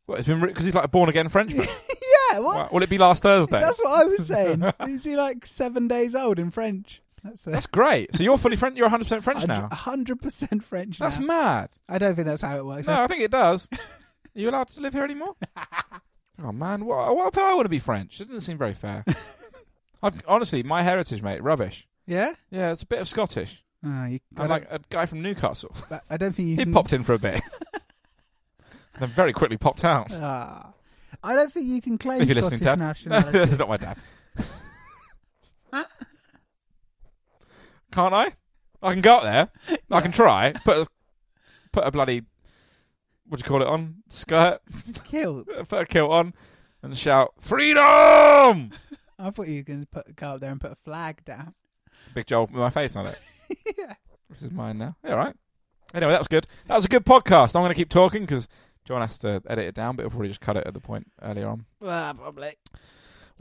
Well, 0.07 0.18
it's 0.18 0.29
been 0.29 0.40
because 0.40 0.66
he's 0.66 0.75
like 0.75 0.85
a 0.85 0.88
born 0.88 1.09
again 1.09 1.31
Frenchman. 1.31 1.66
yeah, 2.33 2.40
what? 2.40 2.59
Right, 2.61 2.72
Will 2.75 2.83
it 2.83 2.90
be 2.90 2.98
last 2.98 3.22
Thursday? 3.22 3.59
That's 3.59 3.81
what 3.83 4.03
I 4.03 4.05
was 4.05 4.27
saying. 4.27 4.62
is 4.87 5.05
he 5.05 5.16
like 5.16 5.46
seven 5.46 5.88
days 5.88 6.14
old 6.14 6.38
in 6.38 6.51
French? 6.51 7.01
That's, 7.25 7.45
That's 7.45 7.67
great. 7.67 8.15
So 8.17 8.23
you're 8.23 8.39
fully 8.39 8.57
French. 8.57 8.77
You're 8.77 8.87
100 8.87 9.05
percent 9.05 9.25
French 9.25 9.47
now. 9.47 9.69
hundred 9.71 10.21
percent 10.21 10.65
French. 10.65 10.99
That's 10.99 11.19
now. 11.19 11.27
mad. 11.27 11.71
I 11.89 11.99
don't 11.99 12.17
think 12.17 12.27
that's 12.27 12.43
how 12.43 12.57
it 12.57 12.65
works. 12.67 12.89
No, 12.89 13.01
I 13.01 13.07
think 13.07 13.23
it 13.23 13.31
does. 13.31 13.69
Are 13.73 14.41
you 14.41 14.51
allowed 14.51 14.69
to 14.71 14.81
live 14.81 14.95
here 14.95 15.05
anymore? 15.05 15.37
oh 16.43 16.53
man, 16.53 16.85
what, 16.85 17.15
what 17.15 17.33
if 17.33 17.39
I 17.39 17.55
want 17.55 17.67
to 17.67 17.71
be 17.71 17.79
French? 17.79 18.21
It 18.21 18.27
doesn't 18.29 18.41
seem 18.41 18.59
very 18.59 18.75
fair. 18.75 19.05
I've, 20.03 20.21
honestly, 20.27 20.63
my 20.63 20.83
heritage, 20.83 21.23
mate, 21.23 21.43
rubbish. 21.43 21.87
Yeah. 22.07 22.35
Yeah, 22.51 22.73
it's 22.73 22.83
a 22.83 22.87
bit 22.87 23.01
of 23.01 23.07
Scottish. 23.07 23.63
Oh, 23.85 24.07
you, 24.07 24.21
I, 24.39 24.43
I'm 24.43 24.49
like 24.49 24.67
a 24.71 24.81
guy 24.91 25.07
from 25.07 25.23
Newcastle. 25.23 25.75
I 26.09 26.17
don't 26.17 26.35
think 26.35 26.49
you. 26.49 26.57
He 26.57 26.65
can, 26.65 26.73
popped 26.73 26.93
in 26.93 27.03
for 27.03 27.15
a 27.15 27.19
bit, 27.19 27.41
then 28.99 29.09
very 29.11 29.33
quickly 29.33 29.59
popped 29.59 29.85
out. 29.85 30.13
Ah. 30.13 30.73
I 31.23 31.35
don't 31.35 31.53
think 31.53 31.67
you 31.67 31.81
can 31.81 31.99
claim 31.99 32.23
Scottish 32.23 32.35
listening, 32.35 32.61
Dad. 32.61 32.79
nationality. 32.79 33.39
that's 33.39 33.59
not 33.59 33.69
my 33.69 33.77
dad. 33.77 33.97
Can't 37.92 38.14
I? 38.14 38.33
I 38.83 38.92
can 38.92 39.00
go 39.00 39.16
up 39.16 39.22
there. 39.22 39.48
I 39.90 40.00
can 40.00 40.11
try. 40.12 40.52
Put 40.64 40.78
a, 40.78 40.87
put 41.72 41.87
a 41.87 41.90
bloody 41.90 42.22
what 43.33 43.40
do 43.40 43.44
you 43.46 43.48
call 43.48 43.62
it 43.62 43.68
on 43.68 44.02
skirt. 44.09 44.61
Killed. 45.05 45.46
Put 45.68 45.83
a 45.83 45.87
kilt 45.87 46.11
on 46.11 46.35
and 46.83 46.98
shout 46.98 47.33
freedom. 47.40 47.83
I 49.18 49.31
thought 49.31 49.48
you 49.48 49.57
were 49.57 49.62
going 49.62 49.81
to 49.81 49.87
put 49.87 50.14
go 50.16 50.35
up 50.35 50.40
there 50.40 50.50
and 50.50 50.61
put 50.61 50.72
a 50.72 50.76
flag 50.76 51.24
down. 51.24 51.55
Big 52.14 52.26
Joel 52.26 52.42
with 52.42 52.57
my 52.57 52.68
face 52.68 52.94
on 52.94 53.07
it. 53.07 53.18
yeah. 53.78 53.94
This 54.28 54.42
is 54.42 54.50
mine 54.50 54.76
now. 54.76 54.96
Yeah, 55.02 55.12
all 55.12 55.18
right. 55.18 55.35
Anyway, 55.94 56.12
that 56.12 56.20
was 56.20 56.28
good. 56.28 56.46
That 56.66 56.74
was 56.74 56.85
a 56.85 56.88
good 56.88 57.07
podcast. 57.07 57.57
I'm 57.57 57.62
going 57.62 57.70
to 57.70 57.74
keep 57.74 57.88
talking 57.88 58.22
because 58.22 58.48
John 58.85 59.00
has 59.00 59.16
to 59.18 59.40
edit 59.48 59.64
it 59.66 59.74
down, 59.74 59.96
but 59.96 60.02
he'll 60.02 60.11
probably 60.11 60.28
just 60.28 60.40
cut 60.42 60.59
it 60.59 60.66
at 60.66 60.74
the 60.74 60.81
point 60.81 61.11
earlier 61.22 61.48
on. 61.48 61.64
Well, 61.81 62.14
probably. 62.14 62.52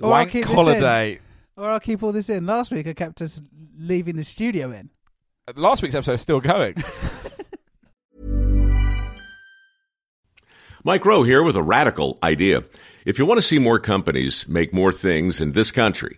Or 0.02 0.10
Wank 0.10 0.32
keep 0.32 0.44
this 0.44 0.52
in. 0.52 0.56
holiday. 0.56 1.20
Or 1.62 1.70
I'll 1.70 1.80
keep 1.80 2.02
all 2.02 2.12
this 2.12 2.28
in. 2.28 2.48
Last 2.48 2.72
week 2.72 2.88
I 2.88 2.94
kept 2.94 3.22
us 3.22 3.40
leaving 3.78 4.16
the 4.16 4.24
studio 4.24 4.72
in. 4.72 4.90
Uh, 5.48 5.54
last 5.58 5.84
week's 5.84 5.94
episode 5.94 6.14
is 6.14 6.22
still 6.22 6.40
going. 6.40 6.74
Mike 10.84 11.06
Rowe 11.06 11.22
here 11.22 11.44
with 11.44 11.56
a 11.56 11.62
radical 11.62 12.18
idea. 12.24 12.64
If 13.06 13.20
you 13.20 13.28
want 13.28 13.38
to 13.38 13.44
see 13.44 13.60
more 13.60 13.78
companies 13.78 14.48
make 14.48 14.74
more 14.74 14.92
things 14.92 15.40
in 15.40 15.52
this 15.52 15.70
country, 15.70 16.18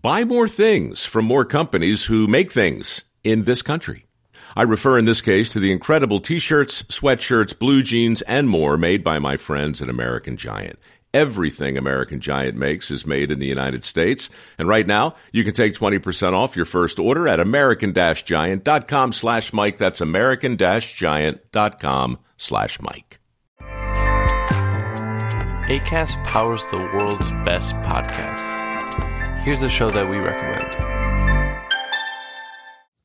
buy 0.00 0.22
more 0.22 0.46
things 0.46 1.04
from 1.04 1.24
more 1.24 1.44
companies 1.44 2.04
who 2.04 2.28
make 2.28 2.52
things 2.52 3.02
in 3.24 3.42
this 3.42 3.62
country. 3.62 4.06
I 4.54 4.62
refer 4.62 4.98
in 4.98 5.04
this 5.04 5.20
case 5.20 5.50
to 5.50 5.58
the 5.58 5.72
incredible 5.72 6.20
t-shirts, 6.20 6.84
sweatshirts, 6.84 7.58
blue 7.58 7.82
jeans, 7.82 8.22
and 8.22 8.48
more 8.48 8.78
made 8.78 9.02
by 9.02 9.18
my 9.18 9.36
friends 9.36 9.82
at 9.82 9.88
American 9.88 10.36
Giant. 10.36 10.78
Everything 11.16 11.78
American 11.78 12.20
Giant 12.20 12.58
makes 12.58 12.90
is 12.90 13.06
made 13.06 13.30
in 13.30 13.38
the 13.38 13.46
United 13.46 13.86
States. 13.86 14.28
And 14.58 14.68
right 14.68 14.86
now, 14.86 15.14
you 15.32 15.44
can 15.44 15.54
take 15.54 15.72
20% 15.72 16.34
off 16.34 16.56
your 16.56 16.66
first 16.66 16.98
order 16.98 17.26
at 17.26 17.40
american-giant.com 17.40 19.12
slash 19.12 19.54
Mike. 19.54 19.78
That's 19.78 20.02
american-giant.com 20.02 22.18
slash 22.36 22.78
Mike. 22.82 23.18
ACAST 25.70 26.22
powers 26.24 26.62
the 26.70 26.76
world's 26.76 27.30
best 27.46 27.74
podcasts. 27.76 29.38
Here's 29.38 29.62
a 29.62 29.70
show 29.70 29.90
that 29.90 30.10
we 30.10 30.18
recommend. 30.18 30.95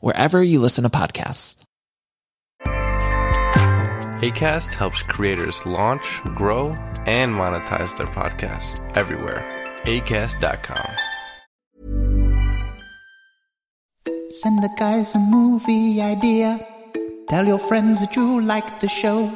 wherever 0.00 0.42
you 0.42 0.60
listen 0.60 0.84
to 0.84 0.90
podcasts. 0.90 1.56
ACAST 4.22 4.74
helps 4.74 5.02
creators 5.02 5.66
launch, 5.66 6.22
grow, 6.36 6.70
and 7.06 7.34
monetize 7.34 7.96
their 7.96 8.06
podcasts 8.06 8.78
everywhere. 8.96 9.42
ACAST.com. 9.82 10.86
Send 14.30 14.62
the 14.62 14.70
guys 14.78 15.14
a 15.16 15.18
movie 15.18 16.00
idea. 16.00 16.64
Tell 17.28 17.46
your 17.46 17.58
friends 17.58 18.00
that 18.00 18.14
you 18.14 18.40
like 18.40 18.78
the 18.78 18.88
show. 18.88 19.28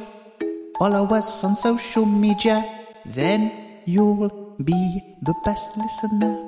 Follow 0.79 1.05
us 1.13 1.43
on 1.43 1.55
social 1.55 2.05
media. 2.05 2.63
Then 3.05 3.51
you'll 3.85 4.55
be 4.63 5.01
the 5.21 5.35
best 5.43 5.75
listener. 5.77 6.46